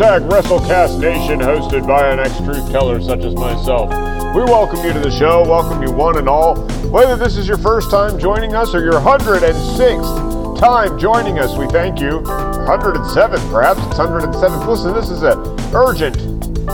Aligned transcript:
hashtag 0.00 0.30
WrestleCast 0.30 0.98
Nation, 0.98 1.40
hosted 1.40 1.86
by 1.86 2.08
an 2.08 2.20
ex 2.20 2.34
truth 2.38 2.70
teller 2.70 3.02
such 3.02 3.22
as 3.22 3.34
myself, 3.34 3.90
we 4.34 4.42
welcome 4.44 4.82
you 4.82 4.94
to 4.94 4.98
the 4.98 5.10
show, 5.10 5.42
welcome 5.42 5.82
you 5.82 5.92
one 5.92 6.16
and 6.16 6.26
all. 6.26 6.56
Whether 6.88 7.16
this 7.16 7.36
is 7.36 7.46
your 7.46 7.58
first 7.58 7.90
time 7.90 8.18
joining 8.18 8.54
us 8.54 8.74
or 8.74 8.82
your 8.82 8.94
106th 8.94 10.58
time 10.58 10.98
joining 10.98 11.38
us, 11.38 11.54
we 11.58 11.66
thank 11.66 12.00
you. 12.00 12.20
107, 12.22 13.50
perhaps 13.50 13.78
it's 13.80 13.98
107th. 13.98 14.66
Listen, 14.66 14.94
this 14.94 15.10
is 15.10 15.22
an 15.22 15.36
urgent 15.74 16.16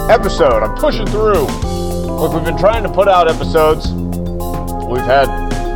episode. 0.08 0.62
I'm 0.62 0.76
pushing 0.76 1.06
through. 1.06 1.46
Look, 2.06 2.32
we've 2.32 2.44
been 2.44 2.56
trying 2.56 2.84
to 2.84 2.92
put 2.92 3.08
out 3.08 3.28
episodes. 3.28 3.90
We've 3.90 5.02
had 5.02 5.26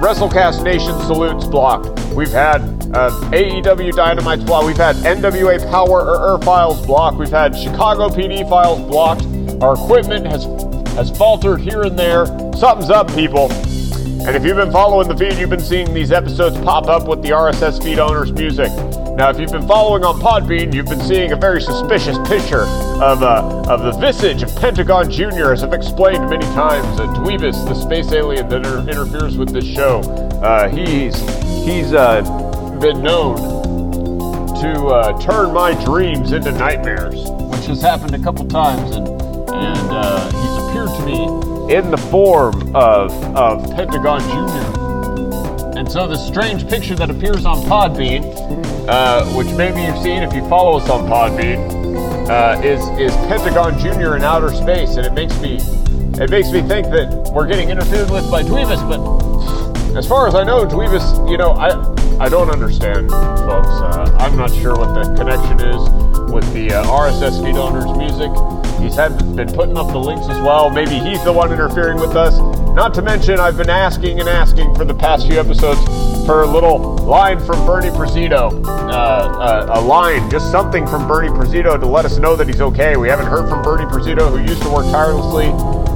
WrestleCast 0.00 0.62
Nation 0.62 0.96
salutes 1.00 1.46
blocked. 1.46 1.98
We've 2.14 2.30
had 2.30 2.60
uh, 2.94 3.10
AEW 3.30 3.92
Dynamite's 3.92 4.44
blocked. 4.44 4.66
We've 4.66 4.76
had 4.76 4.96
NWA 4.96 5.70
Power 5.70 6.00
or, 6.00 6.32
or 6.34 6.38
files 6.42 6.84
blocked. 6.84 7.18
We've 7.18 7.28
had 7.28 7.56
Chicago 7.56 8.08
PD 8.08 8.48
files 8.48 8.80
blocked. 8.88 9.24
Our 9.62 9.74
equipment 9.74 10.26
has 10.26 10.44
has 10.94 11.16
faltered 11.16 11.60
here 11.60 11.82
and 11.82 11.98
there. 11.98 12.26
Something's 12.56 12.90
up, 12.90 13.08
people. 13.14 13.50
And 14.26 14.36
if 14.36 14.44
you've 14.44 14.56
been 14.56 14.72
following 14.72 15.08
the 15.08 15.16
feed, 15.16 15.38
you've 15.38 15.50
been 15.50 15.60
seeing 15.60 15.94
these 15.94 16.12
episodes 16.12 16.58
pop 16.58 16.88
up 16.88 17.08
with 17.08 17.22
the 17.22 17.30
RSS 17.30 17.82
feed 17.82 17.98
owners' 17.98 18.32
music. 18.32 18.70
Now, 19.16 19.30
if 19.30 19.38
you've 19.38 19.50
been 19.50 19.66
following 19.66 20.04
on 20.04 20.20
Podbean, 20.20 20.74
you've 20.74 20.86
been 20.86 21.00
seeing 21.00 21.32
a 21.32 21.36
very 21.36 21.62
suspicious 21.62 22.18
picture 22.28 22.62
of, 23.00 23.22
uh, 23.22 23.64
of 23.68 23.82
the 23.82 23.92
visage 23.92 24.42
of 24.42 24.54
Pentagon 24.56 25.10
Jr., 25.10 25.52
as 25.52 25.62
I've 25.62 25.72
explained 25.72 26.28
many 26.28 26.44
times. 26.54 27.00
Uh, 27.00 27.06
Dweebus, 27.14 27.66
the 27.66 27.74
space 27.74 28.12
alien 28.12 28.48
that 28.50 28.58
inter- 28.58 28.90
interferes 28.90 29.38
with 29.38 29.52
this 29.52 29.64
show, 29.64 30.00
uh, 30.42 30.68
he's, 30.68 31.18
he's 31.64 31.94
uh, 31.94 32.49
been 32.80 33.02
known 33.02 33.36
to 34.58 34.86
uh, 34.86 35.20
turn 35.20 35.52
my 35.52 35.74
dreams 35.84 36.32
into 36.32 36.50
nightmares, 36.52 37.14
which 37.14 37.66
has 37.66 37.82
happened 37.82 38.14
a 38.14 38.18
couple 38.18 38.46
times, 38.46 38.96
and, 38.96 39.06
and 39.06 39.90
uh, 39.90 40.24
he's 40.30 40.64
appeared 40.64 40.88
to 40.88 41.04
me 41.04 41.74
in 41.74 41.90
the 41.90 41.98
form 42.10 42.74
of, 42.74 43.12
of 43.36 43.62
Pentagon 43.76 44.20
Jr. 44.20 45.78
And 45.78 45.92
so 45.92 46.06
the 46.06 46.16
strange 46.16 46.66
picture 46.70 46.94
that 46.94 47.10
appears 47.10 47.44
on 47.44 47.58
Podbean, 47.64 48.24
uh, 48.88 49.26
which 49.36 49.48
maybe 49.48 49.82
you've 49.82 49.98
seen 49.98 50.22
if 50.22 50.32
you 50.32 50.46
follow 50.48 50.78
us 50.78 50.88
on 50.88 51.06
Podbean, 51.06 52.30
uh, 52.30 52.62
is 52.62 52.80
is 52.98 53.14
Pentagon 53.26 53.78
Junior 53.78 54.16
in 54.16 54.22
outer 54.22 54.54
space, 54.54 54.96
and 54.96 55.04
it 55.04 55.12
makes 55.12 55.38
me 55.40 55.58
it 56.18 56.30
makes 56.30 56.50
me 56.50 56.62
think 56.62 56.86
that 56.88 57.30
we're 57.34 57.46
getting 57.46 57.68
interfered 57.68 58.10
with 58.10 58.30
by 58.30 58.42
Dweebus. 58.42 58.88
But 58.88 59.96
as 59.98 60.08
far 60.08 60.26
as 60.26 60.34
I 60.34 60.44
know, 60.44 60.64
Dweebus, 60.64 61.30
you 61.30 61.36
know, 61.36 61.52
I 61.52 61.99
I 62.20 62.28
don't 62.28 62.50
understand, 62.50 63.08
folks. 63.08 63.68
Uh, 63.68 64.14
I'm 64.20 64.36
not 64.36 64.52
sure 64.52 64.76
what 64.76 64.92
the 64.92 65.04
connection 65.16 65.58
is 65.58 65.88
with 66.30 66.52
the 66.52 66.70
uh, 66.70 66.84
RSS 66.84 67.42
feed 67.42 67.56
owner's 67.56 67.90
music. 67.96 68.30
He's 68.78 68.94
had 68.94 69.16
been 69.34 69.48
putting 69.48 69.78
up 69.78 69.88
the 69.88 69.98
links 69.98 70.28
as 70.28 70.38
well. 70.42 70.68
Maybe 70.68 70.98
he's 70.98 71.24
the 71.24 71.32
one 71.32 71.50
interfering 71.50 71.98
with 71.98 72.16
us. 72.16 72.38
Not 72.74 72.92
to 72.94 73.02
mention, 73.02 73.40
I've 73.40 73.56
been 73.56 73.70
asking 73.70 74.20
and 74.20 74.28
asking 74.28 74.74
for 74.74 74.84
the 74.84 74.92
past 74.92 75.26
few 75.26 75.40
episodes 75.40 75.80
for 76.26 76.42
a 76.42 76.46
little 76.46 76.98
line 76.98 77.40
from 77.40 77.64
Bernie 77.64 77.88
Presido. 77.88 78.52
Uh, 78.66 78.68
uh, 78.68 79.72
a 79.74 79.80
line, 79.80 80.30
just 80.30 80.50
something 80.50 80.86
from 80.86 81.08
Bernie 81.08 81.30
Presido 81.30 81.80
to 81.80 81.86
let 81.86 82.04
us 82.04 82.18
know 82.18 82.36
that 82.36 82.46
he's 82.46 82.60
okay. 82.60 82.98
We 82.98 83.08
haven't 83.08 83.28
heard 83.28 83.48
from 83.48 83.62
Bernie 83.62 83.86
Presido, 83.86 84.28
who 84.30 84.40
used 84.40 84.60
to 84.62 84.68
work 84.68 84.84
tirelessly 84.92 85.46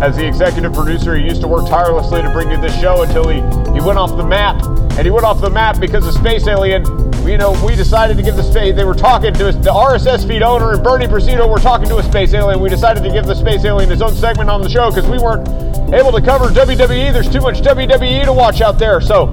as 0.02 0.16
the 0.16 0.26
executive 0.26 0.72
producer. 0.72 1.16
He 1.16 1.24
used 1.24 1.42
to 1.42 1.48
work 1.48 1.68
tirelessly 1.68 2.22
to 2.22 2.30
bring 2.30 2.50
you 2.50 2.58
this 2.60 2.78
show 2.80 3.02
until 3.02 3.28
he, 3.28 3.36
he 3.74 3.84
went 3.84 3.98
off 3.98 4.16
the 4.16 4.24
map. 4.26 4.56
And 4.96 5.04
he 5.04 5.10
went 5.10 5.24
off 5.24 5.40
the 5.40 5.50
map 5.50 5.80
because 5.80 6.06
of 6.06 6.14
Space 6.14 6.46
Alien 6.46 6.84
you 7.26 7.38
know, 7.38 7.58
we 7.64 7.74
decided 7.74 8.16
to 8.18 8.22
give 8.22 8.36
the 8.36 8.42
space. 8.42 8.74
They 8.74 8.84
were 8.84 8.94
talking 8.94 9.32
to 9.34 9.48
us, 9.48 9.54
the 9.56 9.70
RSS 9.70 10.28
feed 10.28 10.42
owner 10.42 10.72
and 10.72 10.84
Bernie 10.84 11.06
Presido 11.06 11.50
were 11.50 11.58
talking 11.58 11.88
to 11.88 11.96
a 11.96 12.02
space 12.02 12.34
alien. 12.34 12.60
We 12.60 12.68
decided 12.68 13.02
to 13.02 13.10
give 13.10 13.24
the 13.24 13.34
space 13.34 13.64
alien 13.64 13.88
his 13.88 14.02
own 14.02 14.14
segment 14.14 14.50
on 14.50 14.60
the 14.60 14.68
show 14.68 14.90
because 14.90 15.08
we 15.08 15.18
weren't 15.18 15.48
able 15.94 16.12
to 16.12 16.20
cover 16.20 16.46
WWE. 16.46 17.12
There's 17.12 17.30
too 17.30 17.40
much 17.40 17.62
WWE 17.62 18.24
to 18.24 18.32
watch 18.32 18.60
out 18.60 18.78
there. 18.78 19.00
So, 19.00 19.28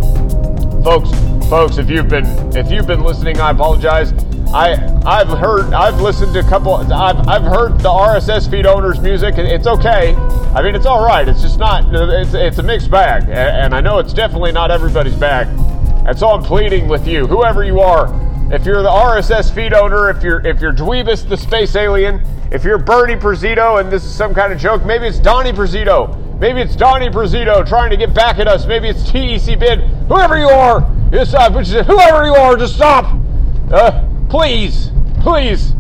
folks, 0.84 1.10
folks, 1.50 1.78
if 1.78 1.90
you've 1.90 2.08
been 2.08 2.26
if 2.56 2.72
you've 2.72 2.88
been 2.88 3.04
listening, 3.04 3.40
I 3.42 3.52
apologize. 3.52 4.14
I 4.54 4.74
I've 5.06 5.30
heard 5.30 5.74
I've 5.74 6.02
listened 6.02 6.34
to 6.34 6.40
a 6.40 6.44
couple. 6.44 6.76
I've 6.76 7.28
I've 7.28 7.44
heard 7.44 7.80
the 7.80 7.90
RSS 7.90 8.50
feed 8.50 8.66
owner's 8.66 9.00
music. 9.00 9.38
And 9.38 9.48
it's 9.48 9.68
okay. 9.68 10.16
I 10.54 10.62
mean, 10.62 10.76
it's 10.76 10.86
all 10.86 11.06
right. 11.06 11.28
It's 11.28 11.42
just 11.42 11.60
not. 11.60 11.86
It's 11.94 12.34
it's 12.34 12.58
a 12.58 12.64
mixed 12.64 12.92
bag, 12.92 13.30
and 13.30 13.74
I 13.74 13.80
know 13.80 14.00
it's 14.00 14.14
definitely 14.14 14.52
not 14.52 14.72
everybody's 14.72 15.16
bag. 15.16 15.48
And 16.06 16.18
so 16.18 16.30
I'm 16.30 16.44
pleading 16.44 16.88
with 16.88 17.08
you, 17.08 17.28
whoever 17.28 17.64
you 17.64 17.80
are, 17.80 18.08
if 18.52 18.66
you're 18.66 18.82
the 18.82 18.90
RSS 18.90 19.54
feed 19.54 19.74
owner, 19.74 20.10
if 20.10 20.22
you're 20.24 20.46
if 20.46 20.60
you're 20.60 20.74
Dweebus 20.74 21.30
the 21.30 21.38
space 21.38 21.76
alien, 21.76 22.22
if 22.52 22.66
you're 22.66 22.78
Bernie 22.78 23.16
Presido 23.16 23.80
and 23.80 23.90
this 23.90 24.04
is 24.04 24.14
some 24.14 24.34
kind 24.34 24.52
of 24.52 24.60
joke, 24.60 24.84
maybe 24.84 25.08
it's 25.08 25.20
Donnie 25.20 25.54
Presido, 25.54 26.38
maybe 26.40 26.60
it's 26.60 26.76
Donnie 26.76 27.10
Presido 27.10 27.66
trying 27.66 27.92
to 27.92 27.98
get 27.98 28.14
back 28.14 28.40
at 28.40 28.48
us, 28.48 28.66
maybe 28.66 28.90
it's 28.90 29.10
TEC 29.10 29.58
Bid, 29.58 29.80
whoever 30.10 30.38
you 30.38 30.50
are, 30.50 30.82
just 31.12 31.34
uh, 31.34 31.50
whoever 31.50 32.26
you 32.26 32.34
are, 32.34 32.58
just 32.58 32.76
stop, 32.76 33.18
uh, 33.72 34.06
please, 34.32 34.92
please. 35.20 35.74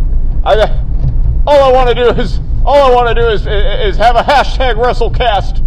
I, 0.44 0.67
all 1.47 1.63
I 1.63 1.72
want 1.72 1.88
to 1.88 1.95
do 1.95 2.22
is 2.22 2.39
all 2.66 2.91
I 2.91 2.94
want 2.94 3.07
to 3.07 3.16
do 3.16 3.29
is 3.29 3.47
is 3.47 3.97
have 3.97 4.17
a 4.17 4.23
hashtag 4.23 4.75
WrestleCast 4.75 5.66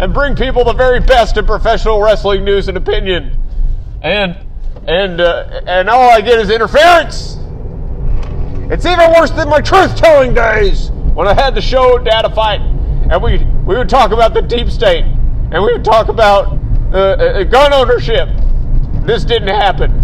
and 0.00 0.14
bring 0.14 0.34
people 0.34 0.64
the 0.64 0.72
very 0.72 0.98
best 0.98 1.36
in 1.36 1.44
professional 1.44 2.00
wrestling 2.00 2.42
news 2.42 2.68
and 2.68 2.78
opinion 2.78 3.38
and 4.00 4.38
and 4.88 5.20
uh, 5.20 5.60
and 5.66 5.90
all 5.90 6.10
I 6.10 6.22
get 6.22 6.38
is 6.38 6.48
interference. 6.50 7.36
It's 8.72 8.86
even 8.86 9.12
worse 9.12 9.30
than 9.30 9.50
my 9.50 9.60
truth-telling 9.60 10.32
days 10.32 10.90
when 11.12 11.28
I 11.28 11.34
had 11.34 11.54
the 11.54 11.60
show 11.60 11.98
Data 11.98 12.30
Fight, 12.30 12.62
and 12.62 13.22
we 13.22 13.44
we 13.66 13.76
would 13.76 13.90
talk 13.90 14.10
about 14.10 14.32
the 14.32 14.40
deep 14.40 14.70
state, 14.70 15.04
and 15.04 15.62
we 15.62 15.70
would 15.70 15.84
talk 15.84 16.08
about 16.08 16.58
uh, 16.94 16.96
uh, 16.96 17.44
gun 17.44 17.74
ownership. 17.74 18.30
This 19.04 19.22
didn't 19.22 19.48
happen. 19.48 20.01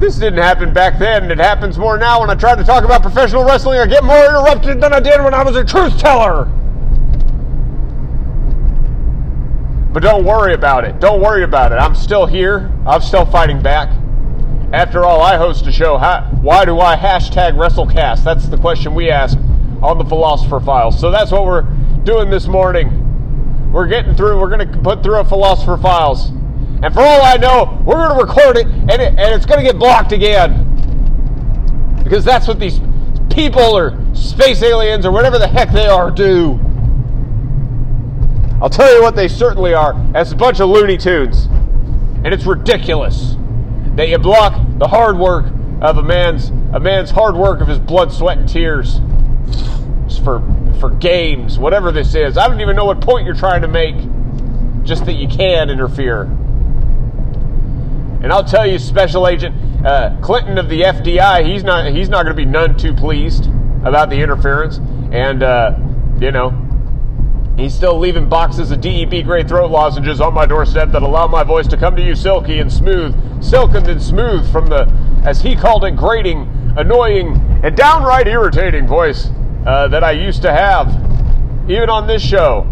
This 0.00 0.16
didn't 0.16 0.42
happen 0.42 0.72
back 0.72 0.98
then, 0.98 1.30
it 1.30 1.38
happens 1.38 1.76
more 1.76 1.98
now. 1.98 2.20
When 2.20 2.30
I 2.30 2.34
try 2.34 2.56
to 2.56 2.64
talk 2.64 2.84
about 2.84 3.02
professional 3.02 3.44
wrestling, 3.44 3.78
I 3.78 3.86
get 3.86 4.02
more 4.02 4.16
interrupted 4.16 4.80
than 4.80 4.94
I 4.94 4.98
did 4.98 5.22
when 5.22 5.34
I 5.34 5.44
was 5.44 5.56
a 5.56 5.64
truth 5.64 5.98
teller. 5.98 6.46
But 9.92 10.02
don't 10.02 10.24
worry 10.24 10.54
about 10.54 10.84
it. 10.84 11.00
Don't 11.00 11.20
worry 11.20 11.44
about 11.44 11.72
it. 11.72 11.74
I'm 11.74 11.94
still 11.94 12.24
here. 12.24 12.72
I'm 12.86 13.02
still 13.02 13.26
fighting 13.26 13.60
back. 13.60 13.90
After 14.72 15.04
all, 15.04 15.20
I 15.20 15.36
host 15.36 15.66
a 15.66 15.72
show. 15.72 15.98
How, 15.98 16.22
why 16.40 16.64
do 16.64 16.80
I 16.80 16.96
hashtag 16.96 17.52
WrestleCast? 17.52 18.24
That's 18.24 18.48
the 18.48 18.56
question 18.56 18.94
we 18.94 19.10
ask 19.10 19.36
on 19.82 19.98
the 19.98 20.04
Philosopher 20.04 20.60
Files. 20.60 20.98
So 20.98 21.10
that's 21.10 21.30
what 21.30 21.44
we're 21.44 21.62
doing 22.04 22.30
this 22.30 22.46
morning. 22.46 23.70
We're 23.70 23.88
getting 23.88 24.14
through. 24.14 24.40
We're 24.40 24.48
going 24.48 24.70
to 24.70 24.78
put 24.78 25.02
through 25.02 25.18
a 25.18 25.24
Philosopher 25.24 25.76
Files. 25.76 26.30
And 26.82 26.94
for 26.94 27.00
all 27.00 27.22
I 27.22 27.36
know, 27.36 27.82
we're 27.84 28.08
going 28.08 28.18
to 28.18 28.24
record 28.24 28.56
it 28.56 28.66
and, 28.66 28.90
it, 28.90 29.14
and 29.18 29.34
it's 29.34 29.44
going 29.44 29.58
to 29.58 29.64
get 29.64 29.78
blocked 29.78 30.12
again. 30.12 30.66
Because 32.02 32.24
that's 32.24 32.48
what 32.48 32.58
these 32.58 32.80
people 33.30 33.76
or 33.76 33.98
space 34.14 34.62
aliens 34.62 35.04
or 35.04 35.12
whatever 35.12 35.38
the 35.38 35.48
heck 35.48 35.72
they 35.72 35.86
are 35.86 36.10
do. 36.10 36.58
I'll 38.62 38.70
tell 38.70 38.94
you 38.94 39.02
what 39.02 39.16
they 39.16 39.28
certainly 39.28 39.74
are. 39.74 39.94
It's 40.14 40.32
a 40.32 40.36
bunch 40.36 40.60
of 40.60 40.68
Looney 40.68 40.96
Tunes. 40.96 41.46
And 42.24 42.28
it's 42.28 42.44
ridiculous 42.44 43.36
that 43.96 44.08
you 44.08 44.18
block 44.18 44.60
the 44.78 44.88
hard 44.88 45.18
work 45.18 45.46
of 45.80 45.96
a 45.96 46.02
man's 46.02 46.50
a 46.72 46.78
man's 46.78 47.10
hard 47.10 47.34
work 47.34 47.60
of 47.60 47.68
his 47.68 47.78
blood, 47.78 48.12
sweat, 48.12 48.38
and 48.38 48.48
tears 48.48 49.00
for 50.22 50.42
for 50.78 50.90
games, 50.90 51.58
whatever 51.58 51.90
this 51.90 52.14
is. 52.14 52.36
I 52.36 52.48
don't 52.48 52.60
even 52.60 52.76
know 52.76 52.84
what 52.84 53.00
point 53.00 53.24
you're 53.26 53.34
trying 53.34 53.62
to 53.62 53.68
make. 53.68 53.96
Just 54.84 55.04
that 55.06 55.14
you 55.14 55.28
can 55.28 55.70
interfere. 55.70 56.24
And 58.22 58.32
I'll 58.32 58.44
tell 58.44 58.66
you, 58.66 58.78
Special 58.78 59.26
Agent 59.26 59.54
uh, 59.86 60.16
Clinton 60.20 60.58
of 60.58 60.68
the 60.68 60.82
FDI, 60.82 61.50
he's 61.50 61.64
not 61.64 61.90
he's 61.92 62.08
not 62.08 62.24
going 62.24 62.36
to 62.36 62.42
be 62.42 62.44
none 62.44 62.76
too 62.76 62.94
pleased 62.94 63.46
about 63.84 64.10
the 64.10 64.16
interference. 64.16 64.78
And 65.10 65.42
uh, 65.42 65.76
you 66.20 66.30
know, 66.30 66.50
He's 67.60 67.74
still 67.74 67.98
leaving 67.98 68.26
boxes 68.26 68.70
of 68.70 68.80
DEB 68.80 69.22
gray 69.24 69.42
throat 69.42 69.70
lozenges 69.70 70.18
on 70.20 70.32
my 70.32 70.46
doorstep 70.46 70.92
that 70.92 71.02
allow 71.02 71.26
my 71.26 71.44
voice 71.44 71.66
to 71.68 71.76
come 71.76 71.94
to 71.94 72.02
you 72.02 72.14
silky 72.14 72.58
and 72.58 72.72
smooth, 72.72 73.14
silken 73.42 73.86
and 73.88 74.02
smooth 74.02 74.50
from 74.50 74.68
the, 74.68 74.90
as 75.26 75.42
he 75.42 75.54
called 75.54 75.84
it, 75.84 75.94
grating, 75.94 76.50
annoying, 76.78 77.36
and 77.62 77.76
downright 77.76 78.26
irritating 78.28 78.86
voice 78.86 79.28
uh, 79.66 79.88
that 79.88 80.02
I 80.02 80.12
used 80.12 80.40
to 80.42 80.52
have, 80.52 80.88
even 81.68 81.90
on 81.90 82.06
this 82.06 82.22
show. 82.22 82.69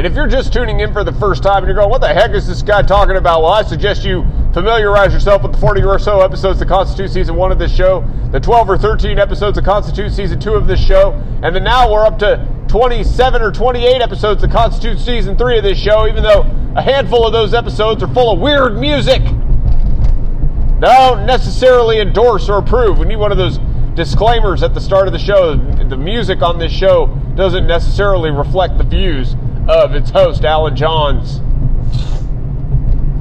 And 0.00 0.06
if 0.06 0.14
you're 0.14 0.28
just 0.28 0.50
tuning 0.50 0.80
in 0.80 0.94
for 0.94 1.04
the 1.04 1.12
first 1.12 1.42
time 1.42 1.58
and 1.58 1.66
you're 1.66 1.74
going, 1.74 1.90
what 1.90 2.00
the 2.00 2.08
heck 2.08 2.30
is 2.30 2.48
this 2.48 2.62
guy 2.62 2.80
talking 2.80 3.16
about? 3.16 3.42
Well, 3.42 3.52
I 3.52 3.62
suggest 3.62 4.02
you 4.02 4.24
familiarize 4.54 5.12
yourself 5.12 5.42
with 5.42 5.52
the 5.52 5.58
40 5.58 5.82
or 5.82 5.98
so 5.98 6.22
episodes 6.22 6.58
that 6.58 6.68
constitute 6.68 7.10
season 7.10 7.34
one 7.36 7.52
of 7.52 7.58
this 7.58 7.70
show, 7.70 8.02
the 8.32 8.40
12 8.40 8.70
or 8.70 8.78
13 8.78 9.18
episodes 9.18 9.56
that 9.56 9.66
constitute 9.66 10.10
season 10.10 10.40
two 10.40 10.54
of 10.54 10.66
this 10.66 10.82
show, 10.82 11.12
and 11.42 11.54
then 11.54 11.64
now 11.64 11.92
we're 11.92 12.06
up 12.06 12.18
to 12.20 12.48
27 12.68 13.42
or 13.42 13.52
28 13.52 14.00
episodes 14.00 14.40
that 14.40 14.50
constitute 14.50 14.98
season 14.98 15.36
three 15.36 15.58
of 15.58 15.64
this 15.64 15.78
show, 15.78 16.08
even 16.08 16.22
though 16.22 16.50
a 16.76 16.80
handful 16.80 17.26
of 17.26 17.34
those 17.34 17.52
episodes 17.52 18.02
are 18.02 18.08
full 18.14 18.32
of 18.32 18.40
weird 18.40 18.78
music. 18.78 19.20
I 19.20 21.10
don't 21.10 21.26
necessarily 21.26 22.00
endorse 22.00 22.48
or 22.48 22.56
approve. 22.56 22.98
We 22.98 23.04
need 23.04 23.16
one 23.16 23.32
of 23.32 23.36
those 23.36 23.58
disclaimers 23.92 24.62
at 24.62 24.72
the 24.72 24.80
start 24.80 25.08
of 25.08 25.12
the 25.12 25.18
show. 25.18 25.56
The 25.56 25.98
music 25.98 26.40
on 26.40 26.58
this 26.58 26.72
show 26.72 27.08
doesn't 27.34 27.66
necessarily 27.66 28.30
reflect 28.30 28.78
the 28.78 28.84
views 28.84 29.36
of 29.70 29.94
its 29.94 30.10
host, 30.10 30.44
Alan 30.44 30.74
Johns. 30.74 31.38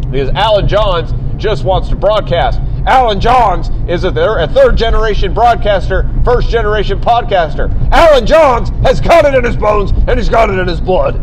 Because 0.09 0.29
Alan 0.29 0.67
Johns 0.67 1.13
just 1.37 1.63
wants 1.63 1.89
to 1.89 1.95
broadcast. 1.95 2.59
Alan 2.87 3.21
Johns 3.21 3.69
is 3.87 4.03
a, 4.03 4.09
a 4.09 4.47
third 4.47 4.75
generation 4.75 5.33
broadcaster, 5.33 6.09
first 6.25 6.49
generation 6.49 6.99
podcaster. 6.99 7.69
Alan 7.91 8.25
Johns 8.25 8.69
has 8.83 8.99
got 8.99 9.25
it 9.25 9.35
in 9.35 9.43
his 9.43 9.55
bones 9.55 9.91
and 10.07 10.17
he's 10.17 10.29
got 10.29 10.49
it 10.49 10.57
in 10.57 10.67
his 10.67 10.81
blood. 10.81 11.15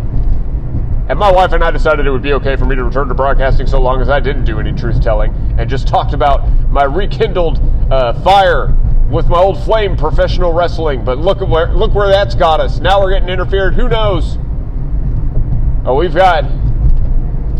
And 1.09 1.19
my 1.19 1.31
wife 1.31 1.53
and 1.53 1.63
I 1.63 1.71
decided 1.71 2.07
it 2.07 2.11
would 2.11 2.23
be 2.23 2.33
okay 2.35 2.57
for 2.57 2.65
me 2.65 2.77
to 2.77 2.85
return 2.85 3.09
to 3.09 3.15
broadcasting 3.15 3.67
so 3.67 3.81
long 3.81 4.01
as 4.01 4.09
I 4.09 4.21
didn't 4.21 4.45
do 4.45 4.61
any 4.61 4.73
truth 4.73 5.01
telling 5.03 5.35
and 5.59 5.69
just 5.69 5.89
talked 5.89 6.15
about 6.15 6.49
my 6.71 6.85
rekindled 6.85 7.61
uh, 7.91 8.21
fire 8.23 8.75
with 9.11 9.29
my 9.29 9.39
old 9.39 9.63
flame 9.65 9.97
professional 9.97 10.53
wrestling. 10.53 11.05
But 11.05 11.19
look 11.19 11.41
where 11.41 11.73
look 11.73 11.95
where 11.95 12.09
that's 12.09 12.35
got 12.35 12.61
us. 12.61 12.81
Now 12.81 13.01
we're 13.01 13.13
getting 13.13 13.29
interfered. 13.29 13.75
Who 13.75 13.89
knows? 13.89 14.39
Oh, 15.87 15.95
we've 15.95 16.15
got 16.15 16.43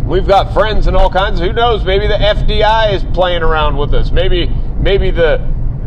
we've 0.05 0.27
got 0.27 0.53
friends 0.53 0.89
and 0.89 0.97
all 0.97 1.09
kinds. 1.09 1.39
Who 1.39 1.53
knows? 1.53 1.85
Maybe 1.85 2.09
the 2.09 2.15
FDI 2.15 2.93
is 2.93 3.05
playing 3.15 3.43
around 3.43 3.77
with 3.77 3.95
us. 3.95 4.11
Maybe 4.11 4.49
maybe 4.81 5.13
the 5.13 5.39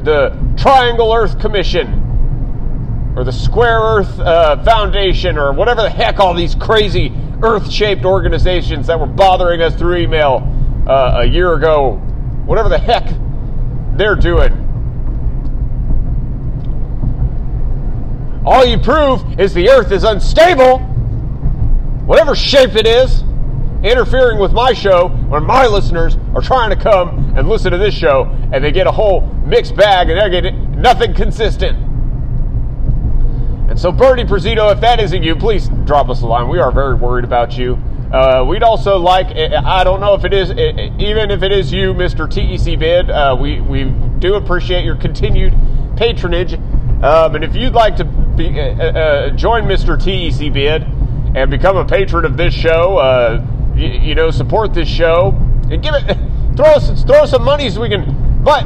the 0.03 0.29
Triangle 0.57 1.13
Earth 1.13 1.37
Commission 1.37 3.13
or 3.17 3.25
the 3.25 3.33
Square 3.33 3.81
Earth 3.81 4.19
uh, 4.19 4.63
Foundation 4.63 5.37
or 5.37 5.51
whatever 5.51 5.81
the 5.81 5.89
heck 5.89 6.19
all 6.19 6.33
these 6.33 6.55
crazy 6.55 7.13
Earth-shaped 7.41 8.05
organizations 8.05 8.87
that 8.87 8.97
were 8.97 9.05
bothering 9.05 9.61
us 9.61 9.75
through 9.75 9.97
email 9.97 10.47
uh, 10.87 11.19
a 11.21 11.25
year 11.25 11.53
ago, 11.53 11.95
whatever 12.45 12.69
the 12.69 12.77
heck 12.77 13.07
they're 13.97 14.15
doing. 14.15 14.53
All 18.45 18.65
you 18.65 18.77
prove 18.77 19.39
is 19.39 19.53
the 19.53 19.69
Earth 19.69 19.91
is 19.91 20.03
unstable, 20.03 20.88
whatever 22.09 22.33
shape 22.35 22.75
it 22.75 22.87
is 22.87 23.21
interfering 23.83 24.39
with 24.39 24.51
my 24.51 24.73
show 24.73 25.09
when 25.29 25.43
my 25.43 25.67
listeners 25.67 26.17
are 26.33 26.41
trying 26.41 26.71
to 26.71 26.75
come 26.75 27.37
and 27.37 27.47
listen 27.47 27.71
to 27.71 27.77
this 27.77 27.93
show 27.93 28.23
and 28.51 28.63
they 28.63 28.71
get 28.71 28.87
a 28.87 28.91
whole 28.91 29.21
mixed 29.45 29.75
bag 29.75 30.09
and 30.09 30.19
they're 30.19 30.27
getting 30.27 30.81
nothing 30.81 31.13
consistent. 31.13 31.77
And 33.69 33.79
so, 33.79 33.91
Bernie 33.91 34.23
Presido, 34.23 34.73
if 34.73 34.81
that 34.81 34.99
isn't 34.99 35.21
you, 35.21 35.35
please 35.35 35.69
drop 35.85 36.09
us 36.09 36.23
a 36.23 36.25
line. 36.25 36.49
We 36.49 36.57
are 36.57 36.71
very 36.71 36.95
worried 36.95 37.25
about 37.25 37.55
you. 37.55 37.75
Uh, 38.11 38.43
we'd 38.43 38.63
also 38.63 38.97
like, 38.97 39.27
I 39.27 39.83
don't 39.83 40.01
know 40.01 40.15
if 40.15 40.25
it 40.25 40.33
is, 40.33 40.49
even 40.49 41.29
if 41.29 41.43
it 41.43 41.51
is 41.51 41.71
you, 41.71 41.93
Mr. 41.93 42.27
TEC 42.27 42.79
Bid, 42.79 43.11
uh, 43.11 43.37
we, 43.39 43.61
we 43.61 43.83
do 44.17 44.33
appreciate 44.33 44.83
your 44.83 44.95
continued 44.95 45.53
patronage. 45.95 46.55
Um, 47.03 47.35
and 47.35 47.43
if 47.43 47.55
you'd 47.55 47.73
like 47.73 47.97
to 47.97 48.03
be, 48.05 48.59
uh 48.59 49.29
join 49.35 49.65
Mr. 49.65 49.95
TEC 49.95 50.51
Bid 50.51 50.98
and 51.35 51.51
become 51.51 51.77
a 51.77 51.85
patron 51.85 52.25
of 52.25 52.37
this 52.37 52.53
show, 52.53 52.97
uh, 52.97 53.45
you, 53.75 53.87
you 53.87 54.15
know, 54.15 54.31
support 54.31 54.73
this 54.73 54.87
show 54.87 55.33
and 55.69 55.81
give 55.81 55.93
it, 55.95 56.17
throw 56.57 56.65
us, 56.65 57.03
throw 57.03 57.25
some 57.25 57.43
money 57.43 57.69
so 57.69 57.81
we 57.81 57.89
can, 57.89 58.43
but 58.43 58.65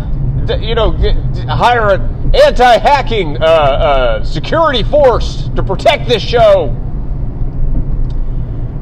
you 0.61 0.75
know, 0.75 0.91
get, 0.91 1.15
hire 1.47 1.93
an 1.93 2.35
anti-hacking 2.35 3.41
uh, 3.41 3.45
uh, 3.45 4.23
security 4.23 4.83
force 4.83 5.49
to 5.55 5.63
protect 5.63 6.07
this 6.07 6.21
show. 6.21 6.77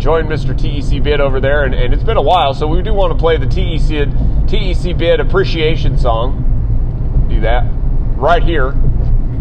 join 0.00 0.26
Mr. 0.26 0.56
TEC 0.56 1.02
Bid 1.02 1.20
over 1.20 1.40
there, 1.40 1.64
and, 1.64 1.74
and, 1.74 1.92
it's 1.92 2.02
been 2.02 2.16
a 2.16 2.22
while, 2.22 2.54
so 2.54 2.66
we 2.66 2.82
do 2.82 2.94
want 2.94 3.12
to 3.12 3.18
play 3.18 3.36
the 3.36 3.46
TEC 3.46 4.08
TEC 4.48 4.96
Bid 4.96 5.20
appreciation 5.20 5.98
song. 5.98 7.26
Do 7.28 7.40
that 7.42 7.70
right 8.16 8.42
here. 8.42 8.72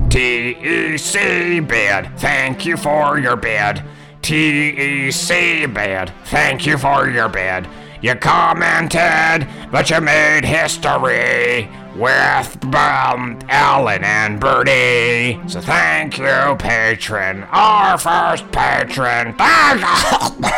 TEC 0.10 1.68
Bid, 1.68 2.20
thank 2.20 2.66
you 2.66 2.76
for 2.76 3.18
your 3.18 3.38
bid. 3.38 3.82
TEC 4.22 5.74
Bid, 5.74 6.12
thank 6.26 6.66
you 6.66 6.78
for 6.78 7.10
your 7.10 7.30
bid. 7.30 7.68
You 8.02 8.16
commented, 8.16 9.48
but 9.72 9.90
you 9.90 10.02
made 10.02 10.44
history 10.44 11.70
with 12.00 12.64
um, 12.74 13.38
Alan 13.50 14.04
and 14.04 14.40
Bertie. 14.40 15.40
So 15.48 15.60
thank 15.60 16.18
you, 16.18 16.56
patron, 16.58 17.44
our 17.52 17.98
first 17.98 18.50
patron. 18.52 19.36
that 19.38 20.56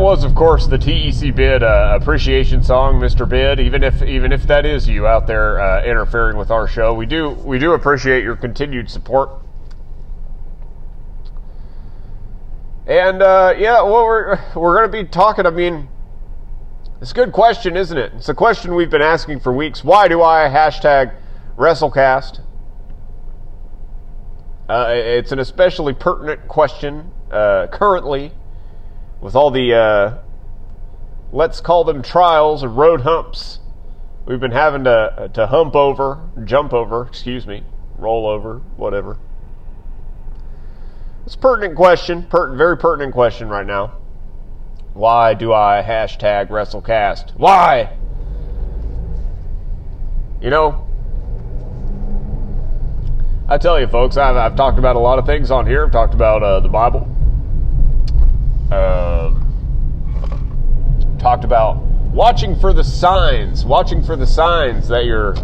was, 0.00 0.24
of 0.24 0.34
course, 0.34 0.66
the 0.66 0.78
TEC 0.78 1.34
Bid 1.34 1.62
uh, 1.62 1.98
appreciation 2.00 2.62
song, 2.62 3.00
Mr. 3.00 3.28
Bid. 3.28 3.60
Even 3.60 3.82
if 3.82 4.02
even 4.02 4.32
if 4.32 4.44
that 4.44 4.64
is 4.64 4.88
you 4.88 5.06
out 5.06 5.26
there 5.26 5.60
uh, 5.60 5.84
interfering 5.84 6.38
with 6.38 6.50
our 6.50 6.66
show, 6.66 6.94
we 6.94 7.04
do 7.04 7.30
we 7.30 7.58
do 7.58 7.72
appreciate 7.72 8.24
your 8.24 8.36
continued 8.36 8.90
support. 8.90 9.30
And 12.86 13.22
uh, 13.22 13.54
yeah, 13.58 13.82
well, 13.82 14.04
we're 14.04 14.40
we're 14.54 14.74
going 14.74 14.90
to 14.90 15.04
be 15.04 15.08
talking. 15.08 15.44
I 15.44 15.50
mean 15.50 15.88
it's 17.00 17.12
a 17.12 17.14
good 17.14 17.32
question, 17.32 17.76
isn't 17.76 17.96
it? 17.96 18.12
It's 18.16 18.28
a 18.28 18.34
question 18.34 18.74
we've 18.74 18.90
been 18.90 19.00
asking 19.00 19.40
for 19.40 19.52
weeks. 19.52 19.82
Why 19.82 20.08
do 20.08 20.22
I 20.22 20.48
hashtag 20.48 21.14
WrestleCast? 21.56 22.40
Uh, 24.68 24.86
it's 24.90 25.32
an 25.32 25.38
especially 25.38 25.94
pertinent 25.94 26.46
question 26.46 27.10
uh, 27.30 27.68
currently 27.72 28.32
with 29.20 29.34
all 29.34 29.50
the, 29.50 29.74
uh, 29.74 30.18
let's 31.32 31.60
call 31.60 31.84
them 31.84 32.02
trials 32.02 32.62
or 32.62 32.68
road 32.68 33.00
humps 33.00 33.60
we've 34.26 34.40
been 34.40 34.52
having 34.52 34.84
to, 34.84 35.30
to 35.34 35.46
hump 35.46 35.74
over, 35.74 36.20
jump 36.44 36.72
over, 36.72 37.06
excuse 37.06 37.46
me, 37.46 37.64
roll 37.98 38.26
over, 38.26 38.58
whatever. 38.76 39.18
It's 41.24 41.34
a 41.34 41.38
pertinent 41.38 41.76
question, 41.76 42.24
per- 42.24 42.54
very 42.56 42.76
pertinent 42.76 43.12
question 43.12 43.48
right 43.48 43.66
now. 43.66 43.99
Why 44.92 45.34
do 45.34 45.52
I 45.52 45.84
hashtag 45.86 46.48
WrestleCast? 46.48 47.36
Why? 47.36 47.96
You 50.40 50.50
know, 50.50 50.86
I 53.48 53.58
tell 53.58 53.80
you, 53.80 53.86
folks, 53.86 54.16
I've, 54.16 54.36
I've 54.36 54.56
talked 54.56 54.78
about 54.78 54.96
a 54.96 55.00
lot 55.00 55.18
of 55.18 55.26
things 55.26 55.50
on 55.50 55.66
here. 55.66 55.84
I've 55.84 55.92
talked 55.92 56.14
about 56.14 56.42
uh, 56.42 56.60
the 56.60 56.68
Bible. 56.68 57.08
Uh, 58.70 59.34
talked 61.18 61.44
about 61.44 61.78
watching 62.12 62.58
for 62.58 62.72
the 62.72 62.84
signs, 62.84 63.64
watching 63.64 64.02
for 64.02 64.16
the 64.16 64.26
signs 64.26 64.88
that 64.88 65.04
you're 65.04 65.34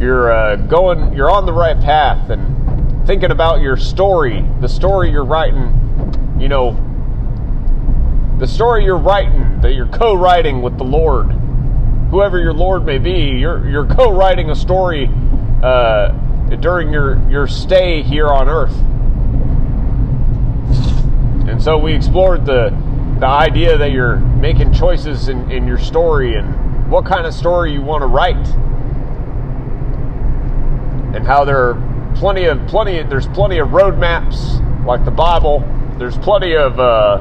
you're 0.00 0.32
uh, 0.32 0.56
going, 0.56 1.12
you're 1.14 1.30
on 1.30 1.46
the 1.46 1.52
right 1.52 1.78
path, 1.80 2.30
and 2.30 3.06
thinking 3.06 3.30
about 3.30 3.60
your 3.60 3.76
story, 3.76 4.44
the 4.60 4.68
story 4.68 5.10
you're 5.10 5.24
writing. 5.24 6.36
You 6.38 6.48
know, 6.48 6.85
the 8.38 8.46
story 8.46 8.84
you're 8.84 8.98
writing, 8.98 9.60
that 9.62 9.74
you're 9.74 9.88
co-writing 9.88 10.60
with 10.60 10.76
the 10.76 10.84
Lord, 10.84 11.32
whoever 12.10 12.38
your 12.38 12.52
Lord 12.52 12.84
may 12.84 12.98
be, 12.98 13.30
you're 13.30 13.68
you're 13.68 13.86
co-writing 13.86 14.50
a 14.50 14.54
story 14.54 15.10
uh, 15.62 16.08
during 16.60 16.92
your 16.92 17.18
your 17.30 17.46
stay 17.46 18.02
here 18.02 18.28
on 18.28 18.48
Earth. 18.48 18.76
And 21.48 21.62
so 21.62 21.78
we 21.78 21.94
explored 21.94 22.44
the 22.44 22.70
the 23.18 23.26
idea 23.26 23.78
that 23.78 23.92
you're 23.92 24.16
making 24.16 24.74
choices 24.74 25.28
in, 25.28 25.50
in 25.50 25.66
your 25.66 25.78
story 25.78 26.34
and 26.34 26.90
what 26.90 27.06
kind 27.06 27.26
of 27.26 27.32
story 27.32 27.72
you 27.72 27.80
want 27.80 28.02
to 28.02 28.06
write. 28.06 28.46
And 31.16 31.26
how 31.26 31.46
there 31.46 31.70
are 31.70 32.12
plenty 32.16 32.44
of 32.44 32.66
plenty 32.66 33.02
there's 33.02 33.28
plenty 33.28 33.58
of 33.58 33.68
roadmaps 33.68 34.84
like 34.84 35.06
the 35.06 35.10
Bible. 35.10 35.60
There's 35.98 36.18
plenty 36.18 36.54
of 36.54 36.78
uh, 36.78 37.20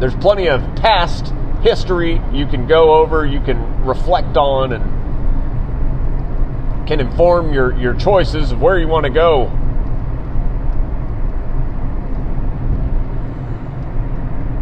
there's 0.00 0.14
plenty 0.16 0.48
of 0.48 0.60
past 0.76 1.32
history 1.62 2.20
you 2.32 2.46
can 2.46 2.66
go 2.66 2.94
over, 2.94 3.26
you 3.26 3.40
can 3.40 3.84
reflect 3.84 4.36
on, 4.36 4.72
and 4.72 4.98
can 6.86 7.00
inform 7.00 7.52
your, 7.52 7.76
your 7.78 7.94
choices 7.94 8.52
of 8.52 8.60
where 8.60 8.78
you 8.78 8.88
want 8.88 9.04
to 9.04 9.10
go. 9.10 9.46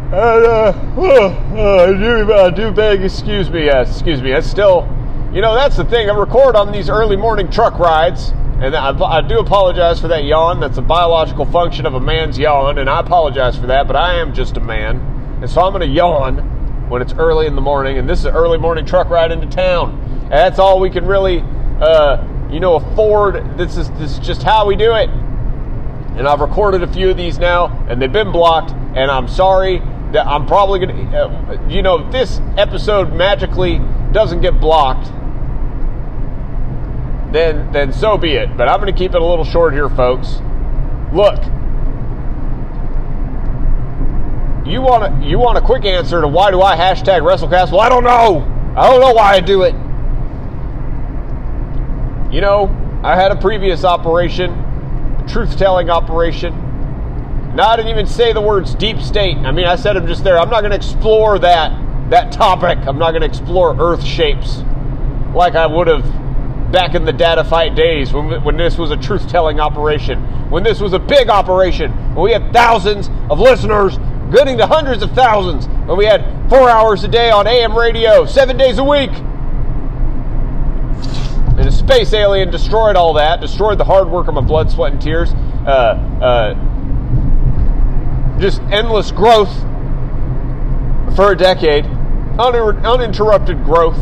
And, 0.06 0.46
uh, 0.46 0.72
uh, 0.96 1.86
I, 1.88 1.92
do, 1.92 2.32
I 2.32 2.50
do 2.50 2.70
beg, 2.70 3.02
excuse 3.02 3.50
me, 3.50 3.68
uh, 3.68 3.82
excuse 3.82 4.22
me, 4.22 4.32
that's 4.32 4.48
still, 4.48 4.88
you 5.32 5.42
know, 5.42 5.54
that's 5.54 5.76
the 5.76 5.84
thing. 5.84 6.08
I 6.08 6.14
record 6.14 6.56
on 6.56 6.72
these 6.72 6.88
early 6.88 7.16
morning 7.16 7.50
truck 7.50 7.78
rides, 7.78 8.30
and 8.60 8.74
I, 8.74 8.96
I 8.98 9.20
do 9.20 9.38
apologize 9.38 10.00
for 10.00 10.08
that 10.08 10.24
yawn. 10.24 10.60
That's 10.60 10.78
a 10.78 10.82
biological 10.82 11.44
function 11.44 11.84
of 11.84 11.94
a 11.94 12.00
man's 12.00 12.38
yawn, 12.38 12.78
and 12.78 12.88
I 12.88 13.00
apologize 13.00 13.58
for 13.58 13.66
that, 13.66 13.86
but 13.86 13.96
I 13.96 14.14
am 14.14 14.32
just 14.32 14.56
a 14.56 14.60
man. 14.60 15.15
And 15.40 15.50
so 15.50 15.62
I'm 15.62 15.72
going 15.72 15.86
to 15.86 15.94
yawn 15.94 16.88
when 16.88 17.02
it's 17.02 17.12
early 17.14 17.46
in 17.46 17.54
the 17.54 17.60
morning, 17.60 17.98
and 17.98 18.08
this 18.08 18.20
is 18.20 18.24
an 18.26 18.34
early 18.34 18.58
morning 18.58 18.86
truck 18.86 19.10
ride 19.10 19.32
into 19.32 19.46
town. 19.46 20.00
And 20.22 20.32
that's 20.32 20.58
all 20.58 20.80
we 20.80 20.90
can 20.90 21.04
really, 21.04 21.40
uh, 21.80 22.24
you 22.50 22.60
know, 22.60 22.76
afford. 22.76 23.58
This 23.58 23.76
is 23.76 23.90
this 23.92 24.12
is 24.12 24.18
just 24.20 24.42
how 24.42 24.66
we 24.66 24.76
do 24.76 24.94
it. 24.94 25.10
And 25.10 26.26
I've 26.26 26.40
recorded 26.40 26.82
a 26.82 26.86
few 26.86 27.10
of 27.10 27.16
these 27.16 27.38
now, 27.38 27.86
and 27.88 28.00
they've 28.00 28.12
been 28.12 28.32
blocked. 28.32 28.70
And 28.70 29.10
I'm 29.10 29.28
sorry 29.28 29.82
that 30.12 30.26
I'm 30.26 30.46
probably 30.46 30.78
gonna, 30.78 31.16
uh, 31.16 31.68
you 31.68 31.82
know, 31.82 32.10
this 32.10 32.40
episode 32.56 33.12
magically 33.12 33.80
doesn't 34.12 34.40
get 34.40 34.58
blocked, 34.60 35.06
then 37.32 37.70
then 37.72 37.92
so 37.92 38.16
be 38.16 38.32
it. 38.32 38.56
But 38.56 38.68
I'm 38.68 38.78
gonna 38.78 38.92
keep 38.92 39.14
it 39.14 39.20
a 39.20 39.26
little 39.26 39.44
short 39.44 39.74
here, 39.74 39.90
folks. 39.90 40.40
Look, 41.12 41.42
you 44.66 44.82
want 44.82 45.04
a, 45.04 45.26
you 45.26 45.38
want 45.38 45.58
a 45.58 45.60
quick 45.60 45.84
answer 45.84 46.20
to 46.20 46.28
why 46.28 46.50
do 46.50 46.60
I 46.60 46.76
hashtag 46.76 47.20
WrestleCast? 47.20 47.70
Well, 47.70 47.80
I 47.80 47.88
don't 47.88 48.04
know. 48.04 48.42
I 48.76 48.90
don't 48.90 49.00
know 49.00 49.12
why 49.12 49.34
I 49.34 49.40
do 49.40 49.62
it. 49.62 49.74
You 52.32 52.40
know, 52.40 53.00
I 53.02 53.14
had 53.14 53.30
a 53.30 53.36
previous 53.36 53.84
operation, 53.84 55.24
truth 55.28 55.56
telling 55.56 55.88
operation. 55.88 56.52
Now 57.54 57.68
I 57.68 57.76
didn't 57.76 57.90
even 57.90 58.06
say 58.06 58.32
the 58.32 58.40
words 58.40 58.74
deep 58.74 59.00
state. 59.00 59.36
I 59.38 59.52
mean, 59.52 59.66
I 59.66 59.76
said 59.76 59.94
them 59.94 60.06
just 60.06 60.24
there. 60.24 60.38
I'm 60.38 60.50
not 60.50 60.60
going 60.60 60.72
to 60.72 60.76
explore 60.76 61.38
that 61.38 62.10
that 62.10 62.30
topic. 62.30 62.78
I'm 62.86 62.98
not 62.98 63.10
going 63.12 63.22
to 63.22 63.26
explore 63.26 63.76
Earth 63.80 64.04
shapes 64.04 64.62
like 65.34 65.54
I 65.54 65.66
would 65.66 65.86
have 65.86 66.04
back 66.72 66.94
in 66.94 67.04
the 67.04 67.12
data 67.12 67.44
fight 67.44 67.74
days 67.74 68.12
when, 68.12 68.42
when 68.42 68.56
this 68.56 68.76
was 68.76 68.90
a 68.90 68.96
truth 68.96 69.28
telling 69.28 69.60
operation, 69.60 70.20
when 70.50 70.62
this 70.62 70.80
was 70.80 70.92
a 70.92 70.98
big 70.98 71.28
operation, 71.28 71.92
when 72.14 72.24
we 72.24 72.32
had 72.32 72.52
thousands 72.52 73.08
of 73.30 73.38
listeners 73.38 73.98
getting 74.30 74.58
to 74.58 74.66
hundreds 74.66 75.02
of 75.02 75.12
thousands, 75.12 75.66
when 75.86 75.96
we 75.96 76.04
had 76.04 76.24
four 76.48 76.68
hours 76.68 77.04
a 77.04 77.08
day 77.08 77.30
on 77.30 77.46
AM 77.46 77.76
radio, 77.76 78.26
seven 78.26 78.56
days 78.56 78.78
a 78.78 78.84
week. 78.84 79.10
And 81.56 81.60
a 81.60 81.72
space 81.72 82.12
alien 82.12 82.50
destroyed 82.50 82.96
all 82.96 83.14
that, 83.14 83.40
destroyed 83.40 83.78
the 83.78 83.84
hard 83.84 84.10
work 84.10 84.28
of 84.28 84.34
my 84.34 84.40
blood, 84.40 84.70
sweat, 84.70 84.92
and 84.92 85.00
tears. 85.00 85.32
Uh, 85.66 85.96
uh, 86.20 86.54
just 88.38 88.60
endless 88.62 89.10
growth 89.12 89.54
for 91.16 91.32
a 91.32 91.36
decade, 91.36 91.86
uninterrupted 92.38 93.64
growth. 93.64 93.96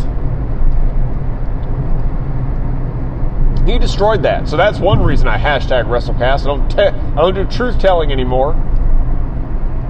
He 3.66 3.78
destroyed 3.78 4.24
that, 4.24 4.48
so 4.48 4.56
that's 4.56 4.78
one 4.78 5.02
reason 5.02 5.28
I 5.28 5.38
hashtag 5.38 5.84
WrestleCast. 5.84 6.42
I 6.42 6.44
don't, 6.44 6.68
te- 6.68 6.82
I 6.82 7.14
don't 7.14 7.34
do 7.34 7.44
truth 7.46 7.78
telling 7.78 8.10
anymore. 8.12 8.54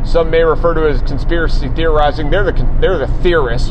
Some 0.04 0.30
may 0.30 0.42
refer 0.42 0.74
to 0.74 0.88
as 0.88 1.02
conspiracy 1.02 1.68
theorizing. 1.70 2.30
They're 2.30 2.44
the 2.44 2.52
they're 2.80 2.98
the 2.98 3.08
theorists. 3.22 3.70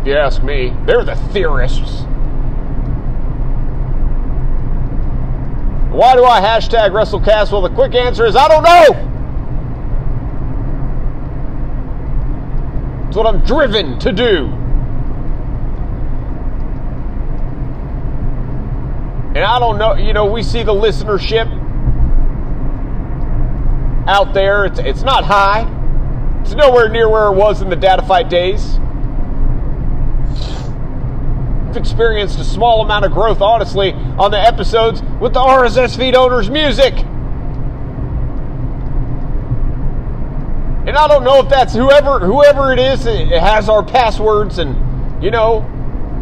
If 0.00 0.06
you 0.08 0.16
ask 0.16 0.42
me, 0.42 0.72
they're 0.84 1.04
the 1.04 1.16
theorists. 1.32 2.02
Why 5.90 6.16
do 6.16 6.24
I 6.24 6.40
hashtag 6.40 6.90
WrestleCast? 6.90 7.52
Well, 7.52 7.62
the 7.62 7.70
quick 7.70 7.94
answer 7.94 8.26
is 8.26 8.34
I 8.34 8.48
don't 8.48 8.64
know. 8.64 9.10
It's 13.06 13.16
what 13.16 13.26
I'm 13.26 13.44
driven 13.44 13.98
to 14.00 14.12
do. 14.12 14.46
And 19.36 19.44
I 19.44 19.58
don't 19.58 19.78
know, 19.78 19.94
you 19.94 20.12
know, 20.12 20.26
we 20.26 20.42
see 20.42 20.64
the 20.64 20.72
listenership 20.72 21.63
out 24.06 24.34
there. 24.34 24.64
It's, 24.64 24.78
it's 24.78 25.02
not 25.02 25.24
high. 25.24 25.70
It's 26.42 26.54
nowhere 26.54 26.88
near 26.88 27.08
where 27.08 27.26
it 27.26 27.34
was 27.34 27.62
in 27.62 27.70
the 27.70 27.76
data 27.76 28.02
fight 28.02 28.28
days. 28.28 28.78
I've 31.68 31.76
experienced 31.76 32.38
a 32.38 32.44
small 32.44 32.82
amount 32.82 33.04
of 33.04 33.12
growth, 33.12 33.40
honestly, 33.40 33.92
on 33.92 34.30
the 34.30 34.38
episodes 34.38 35.02
with 35.20 35.32
the 35.32 35.40
RSS 35.40 35.96
feed 35.96 36.14
owners' 36.14 36.50
music. 36.50 36.94
And 40.86 40.96
I 40.98 41.08
don't 41.08 41.24
know 41.24 41.40
if 41.40 41.48
that's 41.48 41.72
whoever 41.72 42.20
whoever 42.20 42.72
it 42.74 42.78
is 42.78 43.06
it 43.06 43.28
has 43.28 43.70
our 43.70 43.82
passwords 43.82 44.58
and 44.58 45.24
you 45.24 45.30
know 45.30 45.62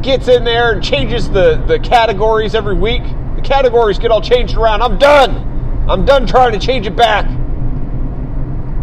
gets 0.03 0.29
in 0.29 0.45
there 0.45 0.73
and 0.73 0.83
changes 0.83 1.29
the, 1.29 1.57
the 1.67 1.79
categories 1.81 2.55
every 2.55 2.75
week. 2.75 3.03
The 3.37 3.43
categories 3.43 3.99
get 3.99 4.11
all 4.11 4.21
changed 4.21 4.57
around. 4.57 4.83
I'm 4.83 4.99
done. 4.99 5.87
I'm 5.89 6.05
done 6.05 6.27
trying 6.27 6.53
to 6.53 6.59
change 6.59 6.87
it 6.87 6.97
back. 6.97 7.27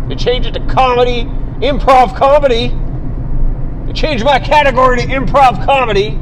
To 0.10 0.16
change 0.16 0.46
it 0.46 0.54
to 0.54 0.66
comedy, 0.68 1.26
improv 1.62 2.16
comedy. 2.16 2.70
To 3.88 3.94
change 3.94 4.24
my 4.24 4.40
category 4.40 4.98
to 4.98 5.08
improv 5.08 5.64
comedy. 5.66 6.18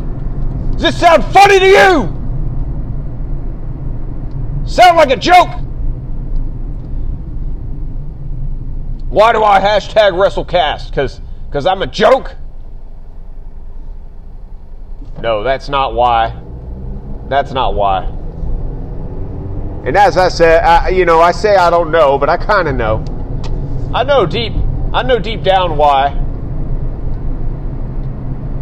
Does 0.73 0.81
this 0.81 0.99
sound 0.99 1.23
funny 1.25 1.59
to 1.59 1.65
you? 1.65 2.17
Sound 4.67 4.97
like 4.97 5.09
a 5.09 5.15
joke? 5.15 5.49
Why 9.09 9.31
do 9.31 9.43
I 9.43 9.59
hashtag 9.59 10.11
WrestleCast? 10.11 10.89
Because 10.89 11.21
because 11.47 11.65
I'm 11.65 11.81
a 11.81 11.87
joke? 11.87 12.35
No, 15.21 15.43
that's 15.43 15.69
not 15.69 15.93
why. 15.93 16.39
That's 17.29 17.53
not 17.53 17.73
why. 17.73 18.05
And 19.85 19.95
as 19.95 20.17
I 20.17 20.27
said, 20.27 20.61
I, 20.63 20.89
you 20.89 21.05
know, 21.05 21.21
I 21.21 21.31
say 21.31 21.55
I 21.55 21.69
don't 21.69 21.91
know, 21.91 22.17
but 22.17 22.29
I 22.29 22.35
kind 22.37 22.67
of 22.67 22.75
know. 22.75 23.03
I 23.97 24.03
know 24.03 24.27
deep. 24.27 24.53
I 24.93 25.01
know 25.01 25.17
deep 25.17 25.41
down 25.41 25.75
why. 25.75 26.09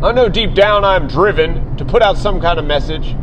I 0.01 0.13
know 0.13 0.29
deep 0.29 0.53
down 0.53 0.85
I'm 0.85 1.09
driven 1.09 1.75
to 1.75 1.83
put 1.83 2.01
out 2.01 2.17
some 2.17 2.39
kind 2.39 2.57
of 2.57 2.63
message 2.63 3.13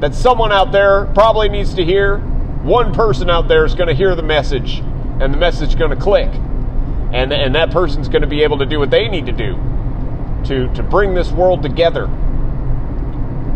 that 0.00 0.14
someone 0.14 0.52
out 0.52 0.72
there 0.72 1.04
probably 1.12 1.50
needs 1.50 1.74
to 1.74 1.84
hear. 1.84 2.16
One 2.62 2.94
person 2.94 3.28
out 3.28 3.46
there 3.46 3.66
is 3.66 3.74
going 3.74 3.88
to 3.88 3.94
hear 3.94 4.14
the 4.14 4.22
message, 4.22 4.78
and 5.20 5.34
the 5.34 5.38
message 5.38 5.68
is 5.68 5.74
going 5.74 5.90
to 5.90 6.02
click 6.02 6.30
and 7.12 7.30
and 7.32 7.54
that 7.54 7.70
person's 7.70 8.08
going 8.08 8.22
to 8.22 8.28
be 8.28 8.42
able 8.42 8.58
to 8.58 8.66
do 8.66 8.78
what 8.78 8.90
they 8.90 9.08
need 9.08 9.26
to 9.26 9.32
do 9.32 9.54
to 10.46 10.72
to 10.74 10.82
bring 10.82 11.14
this 11.14 11.30
world 11.30 11.62
together. 11.62 12.06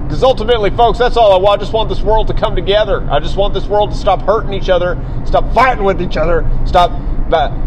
Because 0.04 0.22
ultimately, 0.22 0.68
folks, 0.70 0.98
that's 0.98 1.16
all 1.16 1.32
I 1.32 1.38
want. 1.38 1.60
I 1.60 1.64
just 1.64 1.72
want 1.72 1.88
this 1.88 2.02
world 2.02 2.28
to 2.28 2.34
come 2.34 2.54
together. 2.54 3.08
I 3.10 3.20
just 3.20 3.36
want 3.36 3.54
this 3.54 3.64
world 3.64 3.90
to 3.92 3.96
stop 3.96 4.20
hurting 4.20 4.52
each 4.52 4.68
other, 4.68 5.02
stop 5.24 5.50
fighting 5.54 5.84
with 5.84 6.02
each 6.02 6.18
other, 6.18 6.46
stop 6.66 6.90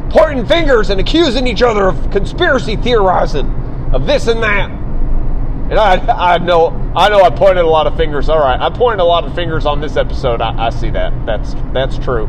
pointing 0.10 0.46
fingers 0.46 0.90
and 0.90 1.00
accusing 1.00 1.48
each 1.48 1.62
other 1.62 1.88
of 1.88 2.12
conspiracy 2.12 2.76
theorizing, 2.76 3.48
of 3.94 4.06
this 4.06 4.28
and 4.28 4.42
that. 4.44 4.70
And 4.70 5.78
I, 5.78 6.36
I 6.36 6.38
know, 6.38 6.68
I 6.96 7.10
know, 7.10 7.22
I 7.22 7.30
pointed 7.30 7.66
a 7.66 7.68
lot 7.68 7.88
of 7.88 7.98
fingers. 7.98 8.30
All 8.30 8.40
right, 8.40 8.60
I 8.60 8.70
pointed 8.70 9.02
a 9.02 9.06
lot 9.06 9.26
of 9.26 9.36
fingers 9.36 9.66
on 9.66 9.82
this 9.82 9.98
episode. 9.98 10.40
I, 10.40 10.68
I 10.68 10.70
see 10.70 10.90
that. 10.92 11.26
That's 11.26 11.56
that's 11.74 11.98
true. 11.98 12.28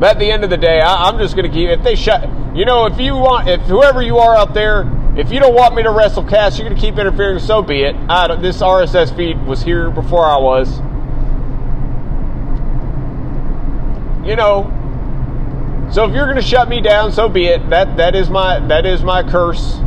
But 0.00 0.12
at 0.16 0.18
the 0.18 0.30
end 0.30 0.44
of 0.44 0.50
the 0.50 0.56
day, 0.56 0.80
I, 0.80 1.10
am 1.10 1.18
just 1.18 1.36
going 1.36 1.50
to 1.50 1.54
keep. 1.54 1.68
If 1.68 1.82
they 1.82 1.94
shut, 1.94 2.26
you 2.56 2.64
know, 2.64 2.86
if 2.86 2.98
you 2.98 3.12
want, 3.12 3.48
if 3.48 3.60
whoever 3.62 4.00
you 4.00 4.16
are 4.16 4.34
out 4.34 4.54
there, 4.54 4.90
if 5.18 5.30
you 5.30 5.38
don't 5.38 5.54
want 5.54 5.74
me 5.74 5.82
to 5.82 5.90
WrestleCast, 5.90 6.58
you're 6.58 6.66
going 6.66 6.74
to 6.74 6.80
keep 6.80 6.98
interfering. 6.98 7.38
So 7.38 7.60
be 7.60 7.82
it. 7.82 7.94
I, 8.08 8.34
this 8.36 8.62
RSS 8.62 9.14
feed 9.14 9.44
was 9.44 9.62
here 9.62 9.90
before 9.90 10.24
I 10.24 10.38
was. 10.38 10.80
You 14.24 14.36
know. 14.36 14.76
So 15.92 16.04
if 16.04 16.14
you're 16.14 16.26
going 16.26 16.36
to 16.36 16.42
shut 16.42 16.68
me 16.68 16.80
down, 16.80 17.10
so 17.10 17.28
be 17.28 17.46
it. 17.46 17.68
That 17.70 17.96
that 17.96 18.14
is 18.14 18.30
my 18.30 18.60
that 18.68 18.86
is 18.86 19.02
my 19.02 19.22
curse. 19.22 19.78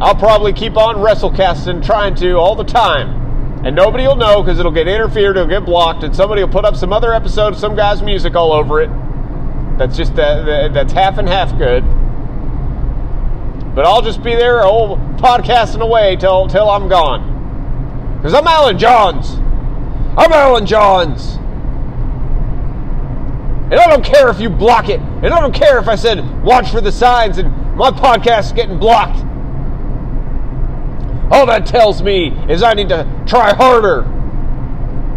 I'll 0.00 0.16
probably 0.16 0.52
keep 0.52 0.76
on 0.76 0.96
WrestleCasting, 0.96 1.84
trying 1.84 2.14
to 2.16 2.32
all 2.34 2.54
the 2.54 2.64
time 2.64 3.26
and 3.66 3.74
nobody 3.74 4.06
will 4.06 4.14
know 4.14 4.44
because 4.44 4.60
it'll 4.60 4.70
get 4.70 4.86
interfered, 4.86 5.36
it'll 5.36 5.48
get 5.48 5.64
blocked, 5.64 6.04
and 6.04 6.14
somebody 6.14 6.40
will 6.40 6.52
put 6.52 6.64
up 6.64 6.76
some 6.76 6.92
other 6.92 7.12
episode 7.12 7.54
of 7.54 7.58
some 7.58 7.74
guy's 7.74 8.00
music 8.00 8.36
all 8.36 8.52
over 8.52 8.80
it. 8.80 8.88
That's 9.76 9.96
just 9.96 10.14
that, 10.14 10.72
that's 10.72 10.92
half 10.92 11.18
and 11.18 11.28
half 11.28 11.58
good. 11.58 11.82
But 13.74 13.84
I'll 13.84 14.02
just 14.02 14.22
be 14.22 14.36
there, 14.36 14.64
old 14.64 15.00
podcasting 15.16 15.80
away 15.80 16.14
till 16.14 16.46
till 16.46 16.70
I'm 16.70 16.88
gone. 16.88 18.16
Because 18.18 18.34
I'm 18.34 18.46
Alan 18.46 18.78
Johns. 18.78 19.32
I'm 20.16 20.32
Alan 20.32 20.64
Johns. 20.64 21.36
And 23.70 23.74
I 23.74 23.88
don't 23.88 24.04
care 24.04 24.28
if 24.28 24.40
you 24.40 24.48
block 24.48 24.88
it. 24.88 25.00
And 25.00 25.26
I 25.26 25.40
don't 25.40 25.54
care 25.54 25.78
if 25.78 25.88
I 25.88 25.96
said 25.96 26.44
watch 26.44 26.70
for 26.70 26.80
the 26.80 26.92
signs 26.92 27.38
and 27.38 27.50
my 27.76 27.90
podcast's 27.90 28.52
getting 28.52 28.78
blocked. 28.78 29.18
All 31.32 31.46
that 31.46 31.66
tells 31.66 32.00
me 32.00 32.28
is 32.48 32.62
I 32.62 32.74
need 32.74 32.88
to 32.90 33.04
try 33.26 33.52
harder. 33.52 34.02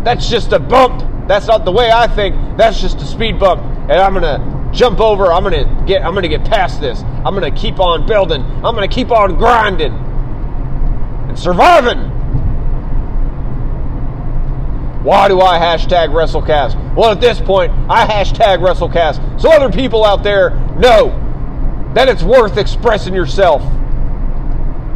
That's 0.03 0.27
just 0.29 0.51
a 0.51 0.59
bump. 0.59 1.27
That's 1.27 1.45
not 1.45 1.63
the 1.63 1.71
way 1.71 1.91
I 1.91 2.07
think. 2.07 2.35
That's 2.57 2.81
just 2.81 2.97
a 3.01 3.05
speed 3.05 3.39
bump. 3.39 3.61
And 3.61 3.93
I'm 3.93 4.15
gonna 4.15 4.71
jump 4.73 4.99
over. 4.99 5.31
I'm 5.31 5.43
gonna 5.43 5.85
get 5.85 6.03
I'm 6.03 6.15
gonna 6.15 6.27
get 6.27 6.43
past 6.43 6.81
this. 6.81 7.01
I'm 7.23 7.35
gonna 7.35 7.51
keep 7.51 7.79
on 7.79 8.07
building. 8.07 8.41
I'm 8.41 8.73
gonna 8.73 8.87
keep 8.87 9.11
on 9.11 9.37
grinding 9.37 9.93
and 9.93 11.37
surviving. 11.37 12.08
Why 15.09 15.27
do 15.27 15.41
I 15.41 15.57
hashtag 15.57 16.09
WrestleCast? 16.09 16.93
Well, 16.93 17.09
at 17.09 17.19
this 17.19 17.41
point, 17.41 17.71
I 17.89 18.05
hashtag 18.05 18.59
WrestleCast 18.59 19.41
so 19.41 19.51
other 19.51 19.71
people 19.71 20.05
out 20.05 20.21
there 20.21 20.51
know 20.77 21.09
that 21.95 22.07
it's 22.07 22.21
worth 22.21 22.59
expressing 22.59 23.15
yourself. 23.15 23.63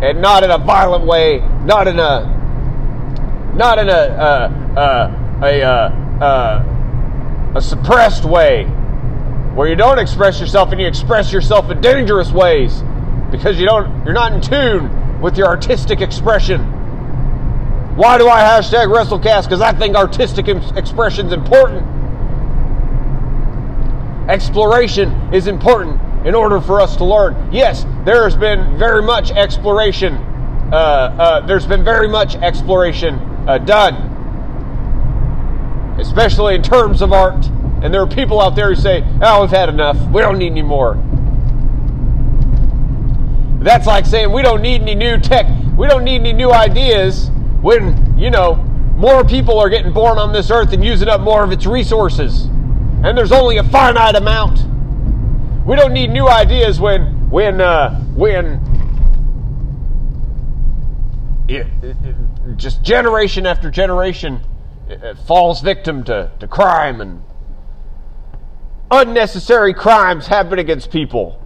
And 0.03 0.22
not 0.22 0.43
in 0.43 0.51
a 0.51 0.60
violent 0.60 1.03
way, 1.08 1.39
not 1.65 1.88
in 1.88 1.98
a, 1.98 3.55
not 3.55 3.79
in 3.79 3.89
a, 3.89 3.91
uh, 3.91 4.51
uh, 4.77 5.46
a, 5.46 5.62
uh, 5.63 6.24
uh, 6.24 7.53
a 7.55 7.62
suppressed 7.62 8.24
way, 8.24 8.65
where 9.55 9.67
you 9.67 9.75
don't 9.75 9.98
express 9.98 10.39
yourself 10.39 10.72
and 10.72 10.79
you 10.79 10.86
express 10.86 11.34
yourself 11.34 11.72
in 11.72 11.82
dangerous 11.82 12.32
ways 12.32 12.84
because 13.32 13.60
you 13.60 13.65
don't, 13.65 14.05
you're 14.05 14.13
not 14.13 14.32
in 14.32 14.41
tune 14.41 15.22
with 15.22 15.39
your 15.39 15.48
artistic 15.48 16.01
expression. 16.01 16.82
Why 17.95 18.17
do 18.17 18.27
I 18.27 18.41
hashtag 18.41 18.88
WrestleCast? 18.88 19.43
Because 19.43 19.62
I 19.62 19.71
think 19.71 19.95
artistic 19.95 20.47
expression 20.47 21.27
is 21.27 21.33
important. 21.33 21.85
Exploration 24.27 25.12
is 25.31 25.45
important 25.45 26.01
in 26.25 26.33
order 26.33 26.59
for 26.59 26.81
us 26.81 26.95
to 26.97 27.05
learn. 27.05 27.51
Yes, 27.51 27.85
there 28.03 28.23
has 28.23 28.35
been 28.35 28.79
very 28.79 29.03
much 29.03 29.29
exploration. 29.29 30.15
Uh, 30.15 30.75
uh, 30.75 31.45
there's 31.45 31.67
been 31.67 31.83
very 31.83 32.07
much 32.07 32.33
exploration 32.38 33.13
uh, 33.47 33.59
done, 33.59 33.93
especially 36.00 36.55
in 36.55 36.63
terms 36.63 37.03
of 37.03 37.13
art. 37.13 37.45
And 37.83 37.93
there 37.93 38.01
are 38.01 38.07
people 38.07 38.41
out 38.41 38.55
there 38.55 38.69
who 38.69 38.75
say, 38.75 39.03
"Oh, 39.21 39.41
we've 39.41 39.51
had 39.51 39.69
enough. 39.69 39.97
We 40.09 40.21
don't 40.21 40.39
need 40.39 40.51
any 40.51 40.63
more." 40.63 40.95
That's 43.62 43.85
like 43.85 44.07
saying 44.07 44.31
we 44.31 44.41
don't 44.41 44.63
need 44.63 44.81
any 44.81 44.95
new 44.95 45.19
tech. 45.19 45.45
We 45.77 45.88
don't 45.88 46.03
need 46.03 46.21
any 46.21 46.33
new 46.33 46.51
ideas 46.51 47.29
when 47.63 48.20
you 48.20 48.29
know 48.29 48.55
more 48.96 49.24
people 49.24 49.58
are 49.58 49.70
getting 49.70 49.93
born 49.93 50.20
on 50.20 50.32
this 50.34 50.51
earth 50.51 50.74
and 50.74 50.84
using 50.84 51.08
up 51.08 51.22
more 51.22 51.43
of 51.43 51.51
its 51.51 51.65
resources, 51.65 52.43
and 52.43 53.17
there's 53.17 53.32
only 53.32 53.58
a 53.58 53.63
finite 53.63 54.15
amount. 54.15 54.60
We 55.65 55.75
don't 55.75 55.93
need 55.93 56.12
new 56.12 56.27
ideas 56.27 56.79
when 56.79 57.29
when 57.29 57.62
uh, 57.62 58.00
when 58.15 58.62
it, 61.48 61.65
it, 61.82 61.96
just 62.58 62.84
generation 62.84 63.46
after 63.46 63.72
generation 63.72 64.41
falls 65.25 65.62
victim 65.62 66.03
to, 66.03 66.32
to 66.39 66.48
crime 66.48 67.01
and 67.01 67.24
unnecessary 68.91 69.74
crimes 69.74 70.27
happen 70.27 70.60
against 70.60 70.91
people. 70.91 71.39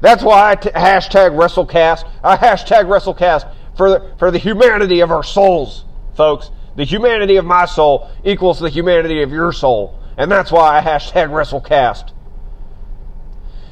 That's 0.00 0.22
why 0.22 0.52
I 0.52 0.54
t- 0.54 0.70
hashtag 0.70 1.32
WrestleCast. 1.32 2.08
I 2.22 2.36
hashtag 2.36 2.84
WrestleCast 2.84 3.54
for 3.80 3.88
the, 3.88 4.14
for 4.18 4.30
the 4.30 4.38
humanity 4.38 5.00
of 5.00 5.10
our 5.10 5.24
souls, 5.24 5.86
folks. 6.14 6.50
The 6.76 6.84
humanity 6.84 7.36
of 7.36 7.46
my 7.46 7.64
soul 7.64 8.10
equals 8.24 8.60
the 8.60 8.68
humanity 8.68 9.22
of 9.22 9.32
your 9.32 9.52
soul. 9.52 9.98
And 10.18 10.30
that's 10.30 10.52
why 10.52 10.78
I 10.78 10.82
hashtag 10.82 11.30
WrestleCast 11.30 12.12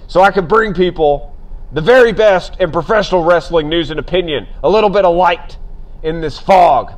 so 0.09 0.23
I 0.23 0.31
can 0.31 0.47
bring 0.47 0.75
people 0.75 1.37
the 1.71 1.83
very 1.83 2.13
best 2.13 2.59
in 2.59 2.73
professional 2.73 3.23
wrestling 3.23 3.69
news 3.69 3.91
and 3.91 4.01
opinion, 4.01 4.49
a 4.65 4.69
little 4.69 4.89
bit 4.91 5.05
of 5.05 5.15
light 5.15 5.59
in 6.03 6.23
this 6.23 6.39
fog, 6.39 6.95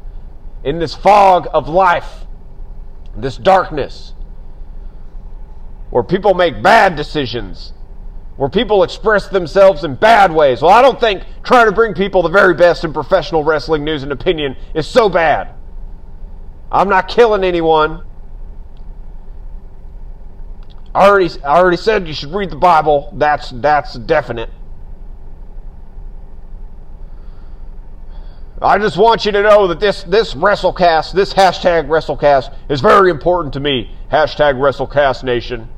in 0.65 0.79
this 0.79 0.95
fog 0.95 1.49
of 1.53 1.69
life, 1.69 2.27
this 3.17 3.37
darkness, 3.37 4.15
where 5.91 6.05
people 6.05 6.35
make 6.35 6.63
bad 6.63 6.95
decisions, 6.95 7.73
where 8.41 8.49
people 8.49 8.83
express 8.83 9.29
themselves 9.29 9.85
in 9.85 9.95
bad 9.95 10.33
ways. 10.33 10.63
Well, 10.63 10.71
I 10.71 10.81
don't 10.81 10.99
think 10.99 11.25
trying 11.43 11.67
to 11.67 11.73
bring 11.73 11.93
people 11.93 12.23
the 12.23 12.31
very 12.31 12.55
best 12.55 12.85
in 12.85 12.93
professional 12.95 13.45
wrestling 13.45 13.85
news 13.85 14.03
and 14.03 14.13
opinion 14.13 14.57
is 14.73 14.87
so 14.89 15.11
bad. 15.11 15.53
I'm 16.73 16.89
not 16.89 17.07
killing 17.07 17.45
anyone. 17.45 18.03
I 20.95 21.07
already, 21.07 21.29
I 21.43 21.59
already 21.59 21.77
said 21.77 22.09
you 22.09 22.15
should 22.15 22.33
read 22.33 22.49
the 22.49 22.57
Bible. 22.57 23.13
That's 23.15 23.51
that's 23.51 23.99
definite. 23.99 24.49
I 28.63 28.79
just 28.79 28.97
want 28.97 29.27
you 29.27 29.33
to 29.33 29.43
know 29.43 29.67
that 29.67 29.81
this 29.81 30.03
this 30.05 30.33
WrestleCast, 30.33 31.13
this 31.13 31.35
hashtag 31.35 31.89
WrestleCast, 31.89 32.55
is 32.71 32.81
very 32.81 33.11
important 33.11 33.53
to 33.53 33.61
me. 33.61 33.95
Hashtag 34.11 34.55
WrestleCast 34.55 35.25
Nation. 35.25 35.69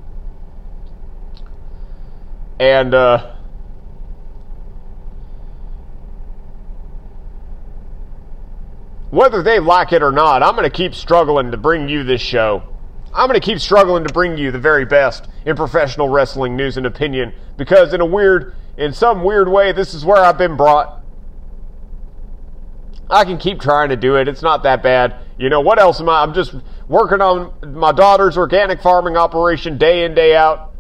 And 2.63 2.95
uh, 2.95 3.35
whether 9.11 9.43
they 9.43 9.59
like 9.59 9.93
it 9.93 10.01
or 10.01 10.13
not, 10.13 10.45
I'm 10.45 10.55
going 10.55 10.63
to 10.63 10.71
keep 10.71 10.95
struggling 10.95 11.51
to 11.51 11.57
bring 11.57 11.89
you 11.89 12.05
this 12.05 12.21
show. 12.21 12.63
I'm 13.13 13.27
going 13.27 13.41
to 13.41 13.45
keep 13.45 13.59
struggling 13.59 14.05
to 14.07 14.13
bring 14.15 14.39
you 14.39 14.53
the 14.53 14.61
very 14.61 14.85
best 14.85 15.27
in 15.45 15.57
professional 15.57 16.09
wrestling 16.09 16.55
news 16.55 16.77
and 16.77 16.87
opinion 16.87 17.35
because, 17.57 17.95
in 17.95 18.01
a 18.01 18.07
weird, 18.07 18.55
in 18.77 18.93
some 18.93 19.25
weird 19.25 19.49
way, 19.49 19.73
this 19.73 19.93
is 19.93 20.05
where 20.05 20.23
I've 20.25 20.39
been 20.39 20.57
brought. 20.57 21.03
I 23.11 23.25
can 23.25 23.39
keep 23.39 23.61
trying 23.61 23.89
to 23.89 23.97
do 23.97 24.15
it. 24.15 24.29
It's 24.29 24.41
not 24.41 24.63
that 24.63 24.85
bad. 24.85 25.17
You 25.37 25.49
know, 25.49 25.63
what 25.63 25.81
else 25.81 26.01
am 26.01 26.09
I? 26.09 26.23
I'm 26.23 26.33
just 26.33 26.55
working 26.87 27.21
on 27.21 27.75
my 27.75 27.91
daughter's 27.91 28.39
organic 28.39 28.81
farming 28.81 29.17
operation 29.17 29.79
day 29.79 30.05
in, 30.05 30.15
day 30.15 30.37
out. 30.37 30.72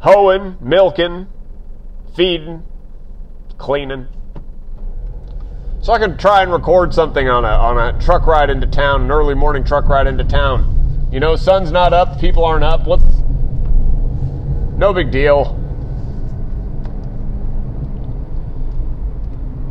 Hoeing, 0.00 0.56
milking, 0.60 1.26
feeding, 2.14 2.64
cleaning. 3.58 4.06
So 5.80 5.92
I 5.92 5.98
can 5.98 6.16
try 6.18 6.42
and 6.42 6.52
record 6.52 6.92
something 6.92 7.28
on 7.28 7.44
a 7.44 7.48
on 7.48 7.78
a 7.78 7.98
truck 8.00 8.26
ride 8.26 8.50
into 8.50 8.66
town, 8.66 9.02
an 9.02 9.10
early 9.10 9.34
morning 9.34 9.64
truck 9.64 9.86
ride 9.86 10.06
into 10.06 10.24
town. 10.24 11.08
You 11.12 11.20
know, 11.20 11.36
sun's 11.36 11.72
not 11.72 11.92
up, 11.92 12.20
people 12.20 12.44
aren't 12.44 12.64
up. 12.64 12.86
What's 12.86 13.04
no 14.76 14.92
big 14.92 15.10
deal. 15.10 15.54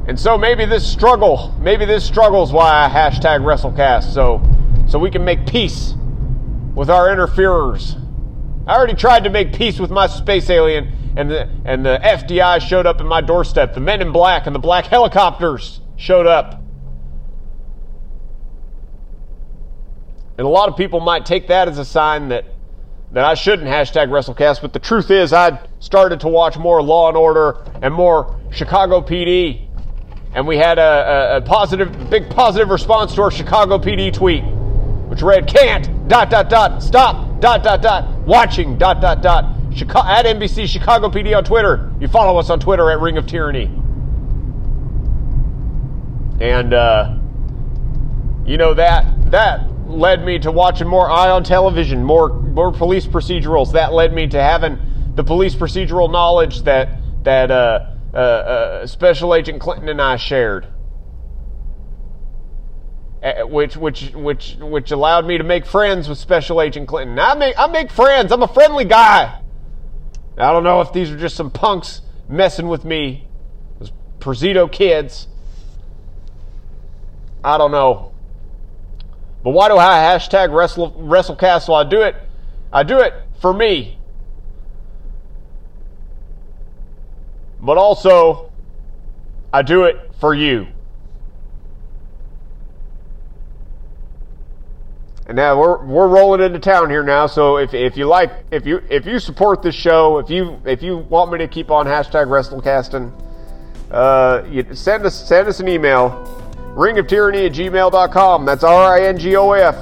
And 0.08 0.18
so 0.18 0.38
maybe 0.38 0.66
this 0.66 0.90
struggle, 0.90 1.54
maybe 1.60 1.86
this 1.86 2.06
struggle 2.06 2.42
is 2.44 2.52
why 2.52 2.86
I 2.86 2.90
hashtag 2.90 3.42
WrestleCast, 3.42 4.14
so 4.14 4.42
so 4.88 4.98
we 5.00 5.12
can 5.12 5.24
make 5.24 5.46
peace 5.46 5.94
with 6.74 6.90
our 6.90 7.12
interferers. 7.12 7.98
I 8.68 8.76
already 8.76 8.96
tried 8.96 9.24
to 9.24 9.30
make 9.30 9.54
peace 9.54 9.80
with 9.80 9.92
my 9.92 10.08
space 10.08 10.50
alien, 10.50 10.92
and 11.16 11.32
the 11.32 11.50
and 11.64 11.86
the 11.86 12.00
FDI 12.04 12.60
showed 12.60 12.86
up 12.86 13.00
at 13.00 13.06
my 13.06 13.22
doorstep. 13.22 13.74
The 13.74 13.80
men 13.80 14.02
in 14.02 14.12
black 14.12 14.46
and 14.46 14.54
the 14.54 14.60
black 14.60 14.86
helicopters 14.86 15.80
showed 15.96 16.28
up. 16.28 16.62
And 20.38 20.46
a 20.46 20.50
lot 20.50 20.70
of 20.70 20.78
people 20.78 21.00
might 21.00 21.26
take 21.26 21.48
that 21.48 21.68
as 21.68 21.80
a 21.80 21.86
sign 21.86 22.30
that, 22.30 22.46
that 23.12 23.26
I 23.26 23.34
shouldn't 23.34 23.68
hashtag 23.68 24.10
WrestleCast, 24.10 24.62
but 24.62 24.72
the 24.72 24.80
truth 24.80 25.10
is, 25.10 25.34
I 25.34 25.60
started 25.80 26.20
to 26.20 26.28
watch 26.28 26.58
more 26.58 26.84
Law 26.84 27.08
and 27.08 27.18
Order 27.18 27.64
and 27.82 27.92
more 27.92 28.40
Chicago 28.52 29.02
PD. 29.02 29.68
And 30.36 30.46
we 30.46 30.58
had 30.58 30.78
a, 30.78 30.82
a, 31.34 31.38
a 31.38 31.42
positive, 31.42 32.10
big 32.12 32.30
positive 32.30 32.70
response 32.70 33.16
to 33.16 33.24
our 33.24 33.32
Chicago 33.32 33.80
PD 33.80 34.14
tweet, 34.14 34.44
which 35.10 35.24
read, 35.24 35.48
can't, 35.48 36.08
dot, 36.08 36.30
dot, 36.30 36.50
dot, 36.50 36.84
stop, 36.84 37.40
dot, 37.40 37.64
dot, 37.64 37.82
dot, 37.82 38.17
watching, 38.28 38.78
dot, 38.78 39.02
dot, 39.02 39.22
dot, 39.22 39.46
at 39.46 40.26
NBC 40.26 40.68
Chicago 40.68 41.10
PD 41.10 41.36
on 41.36 41.44
Twitter. 41.44 41.92
You 42.00 42.08
follow 42.08 42.38
us 42.38 42.50
on 42.50 42.60
Twitter 42.60 42.92
at 42.92 43.00
Ring 43.00 43.18
of 43.18 43.26
Tyranny. 43.26 43.66
And, 46.40 46.74
uh, 46.74 47.18
you 48.46 48.58
know, 48.58 48.74
that, 48.74 49.32
that 49.32 49.72
led 49.88 50.24
me 50.26 50.40
to 50.40 50.52
watching 50.52 50.88
more 50.88 51.10
ION 51.10 51.44
Television, 51.44 52.04
more, 52.04 52.30
more 52.30 52.72
police 52.72 53.08
procedurals. 53.08 53.72
That 53.72 53.94
led 53.94 54.14
me 54.14 54.28
to 54.28 54.42
having 54.42 54.78
the 55.16 55.24
police 55.24 55.56
procedural 55.56 56.12
knowledge 56.12 56.64
that, 56.64 56.90
that 57.24 57.50
uh, 57.50 57.94
uh, 58.14 58.18
uh 58.18 58.88
Special 58.88 59.34
Agent 59.34 59.62
Clinton 59.62 59.90
and 59.90 60.02
I 60.02 60.18
shared. 60.18 60.68
Eh, 63.22 63.34
eh, 63.38 63.44
which, 63.44 63.76
which, 63.76 64.12
which, 64.14 64.58
which 64.60 64.92
allowed 64.92 65.26
me 65.26 65.38
to 65.38 65.44
make 65.44 65.66
friends 65.66 66.08
with 66.08 66.18
Special 66.18 66.62
Agent 66.62 66.88
Clinton. 66.88 67.18
I 67.18 67.34
make, 67.34 67.56
I 67.58 67.68
make 67.68 67.92
friends. 67.92 68.32
I'm 68.32 68.44
a 68.44 68.48
friendly 68.48 68.86
guy. 68.86 69.42
I 70.38 70.52
don't 70.52 70.64
know 70.64 70.82
if 70.82 70.94
these 70.94 71.10
are 71.10 71.18
just 71.18 71.36
some 71.36 71.50
punks 71.50 72.02
messing 72.30 72.68
with 72.68 72.86
me, 72.86 73.28
those 73.80 73.92
Prozito 74.20 74.72
kids. 74.72 75.28
I 77.44 77.58
don't 77.58 77.72
know. 77.72 78.12
But 79.44 79.52
why 79.52 79.68
do 79.70 79.78
I 79.78 79.98
hashtag 79.98 80.54
Wrestle, 80.54 80.92
WrestleCast? 80.92 81.70
Well, 81.70 81.78
I 81.78 81.84
do 81.84 82.02
it. 82.02 82.16
I 82.72 82.84
do 82.84 83.00
it 83.00 83.14
for 83.40 83.54
me. 83.54 83.98
But 87.60 87.78
also, 87.78 88.52
I 89.52 89.64
do 89.64 89.86
it 89.86 90.12
for 90.20 90.36
you. 90.36 90.68
And 95.28 95.36
now 95.36 95.60
we're 95.60 95.86
we're 95.86 96.08
rolling 96.08 96.42
into 96.42 96.58
town 96.58 96.90
here 96.90 97.04
now. 97.04 97.28
So 97.28 97.58
if, 97.58 97.74
if 97.74 97.98
you 97.98 98.06
like 98.06 98.32
if 98.50 98.66
you 98.66 98.82
if 98.90 99.06
you 99.06 99.20
support 99.20 99.62
this 99.62 99.76
show, 99.76 100.20
if 100.20 100.30
you 100.30 100.62
if 100.66 100.82
you 100.82 101.00
want 101.00 101.34
me 101.34 101.38
to 101.40 101.50
keep 101.50 101.70
on 101.70 101.86
hashtag 101.86 102.28
WrestleCasting, 102.28 103.12
uh, 103.92 104.44
you 104.50 104.66
send 104.74 105.06
us 105.06 105.28
send 105.28 105.50
us 105.50 105.60
an 105.60 105.68
email 105.68 106.12
ringoftyranny 106.78 107.48
at 107.48 107.52
gmail.com. 107.52 108.46
That's 108.46 108.64
R 108.64 108.94
I 108.94 109.08
N 109.08 109.18
G 109.18 109.36
O 109.36 109.52
F 109.52 109.76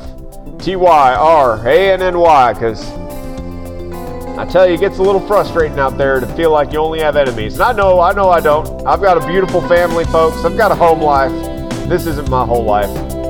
T 0.59 0.75
Y 0.75 1.13
R 1.13 1.67
A 1.67 1.93
N 1.93 2.01
N 2.01 2.17
Y, 2.17 2.53
because 2.53 2.83
I 4.37 4.45
tell 4.45 4.67
you, 4.67 4.73
it 4.73 4.79
gets 4.79 4.97
a 4.97 5.03
little 5.03 5.25
frustrating 5.27 5.77
out 5.77 5.95
there 5.95 6.19
to 6.19 6.27
feel 6.35 6.49
like 6.49 6.73
you 6.73 6.79
only 6.79 7.01
have 7.01 7.15
enemies. 7.15 7.53
And 7.53 7.63
I 7.63 7.71
know, 7.71 7.99
I 7.99 8.13
know 8.13 8.29
I 8.29 8.41
don't. 8.41 8.67
I've 8.87 9.01
got 9.01 9.23
a 9.23 9.27
beautiful 9.27 9.61
family, 9.67 10.05
folks. 10.05 10.43
I've 10.43 10.57
got 10.57 10.71
a 10.71 10.75
home 10.75 11.01
life. 11.01 11.31
This 11.87 12.07
isn't 12.07 12.29
my 12.29 12.45
whole 12.45 12.63
life. 12.63 13.24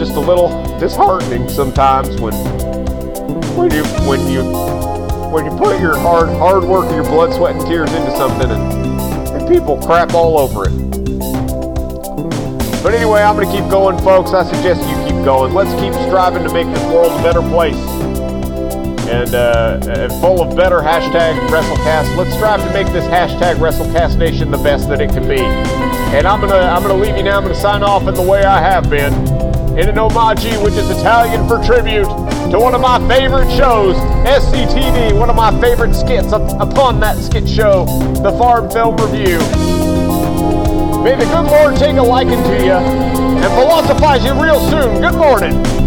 Just 0.00 0.16
a 0.16 0.20
little 0.20 0.48
disheartening 0.78 1.46
sometimes 1.50 2.18
when 2.22 2.32
when 3.54 3.70
you 3.70 3.84
when 4.08 4.26
you 4.32 4.42
when 5.30 5.44
you 5.44 5.50
put 5.58 5.78
your 5.78 5.94
hard 5.98 6.30
hard 6.30 6.64
work 6.64 6.86
and 6.86 6.94
your 6.94 7.04
blood, 7.04 7.34
sweat, 7.34 7.54
and 7.54 7.66
tears 7.66 7.92
into 7.92 8.10
something 8.12 8.50
and, 8.50 9.28
and 9.28 9.46
people 9.46 9.76
crap 9.82 10.14
all 10.14 10.38
over 10.38 10.64
it. 10.64 10.72
But 12.82 12.94
anyway, 12.94 13.20
I'm 13.20 13.36
gonna 13.36 13.52
keep 13.52 13.70
going, 13.70 13.98
folks. 13.98 14.32
I 14.32 14.42
suggest 14.44 14.80
you 14.88 14.96
keep 15.04 15.22
going. 15.22 15.52
Let's 15.52 15.78
keep 15.78 15.92
striving 16.08 16.44
to 16.44 16.52
make 16.54 16.66
this 16.68 16.82
world 16.84 17.12
a 17.20 17.22
better 17.22 17.42
place 17.42 17.76
and, 19.10 19.34
uh, 19.34 19.80
and 19.86 20.10
full 20.22 20.40
of 20.40 20.56
better 20.56 20.78
hashtag 20.78 21.38
WrestleCast. 21.48 22.16
Let's 22.16 22.32
strive 22.32 22.62
to 22.62 22.72
make 22.72 22.86
this 22.94 23.04
hashtag 23.08 23.56
WrestleCast 23.56 24.16
Nation 24.16 24.50
the 24.50 24.56
best 24.56 24.88
that 24.88 25.02
it 25.02 25.10
can 25.10 25.28
be. 25.28 25.42
And 26.16 26.26
I'm 26.26 26.40
gonna 26.40 26.54
I'm 26.54 26.80
gonna 26.80 26.94
leave 26.94 27.18
you 27.18 27.22
now. 27.22 27.36
I'm 27.36 27.42
gonna 27.42 27.54
sign 27.54 27.82
off 27.82 28.08
in 28.08 28.14
the 28.14 28.22
way 28.22 28.44
I 28.44 28.60
have 28.62 28.88
been, 28.88 29.12
in 29.78 29.88
an 29.88 29.98
homage, 29.98 30.44
which 30.62 30.74
is 30.74 30.90
Italian 30.90 31.46
for 31.46 31.62
tribute 31.64 32.08
to 32.50 32.58
one 32.58 32.74
of 32.74 32.80
my 32.80 32.98
favorite 33.08 33.50
shows, 33.56 33.94
SCTV, 34.26 35.18
one 35.18 35.30
of 35.30 35.36
my 35.36 35.50
favorite 35.60 35.94
skits 35.94 36.32
up, 36.32 36.42
upon 36.60 36.98
that 37.00 37.16
skit 37.16 37.48
show, 37.48 37.84
the 38.22 38.32
Farm 38.32 38.68
Film 38.70 38.96
Review. 38.96 39.38
May 41.02 41.14
the 41.16 41.24
good 41.26 41.46
Lord 41.46 41.76
take 41.76 41.96
a 41.96 42.02
liking 42.02 42.42
to 42.42 42.64
you 42.64 42.72
and 42.72 43.52
philosophize 43.54 44.24
you 44.24 44.32
real 44.34 44.60
soon. 44.68 45.00
Good 45.00 45.14
morning. 45.16 45.79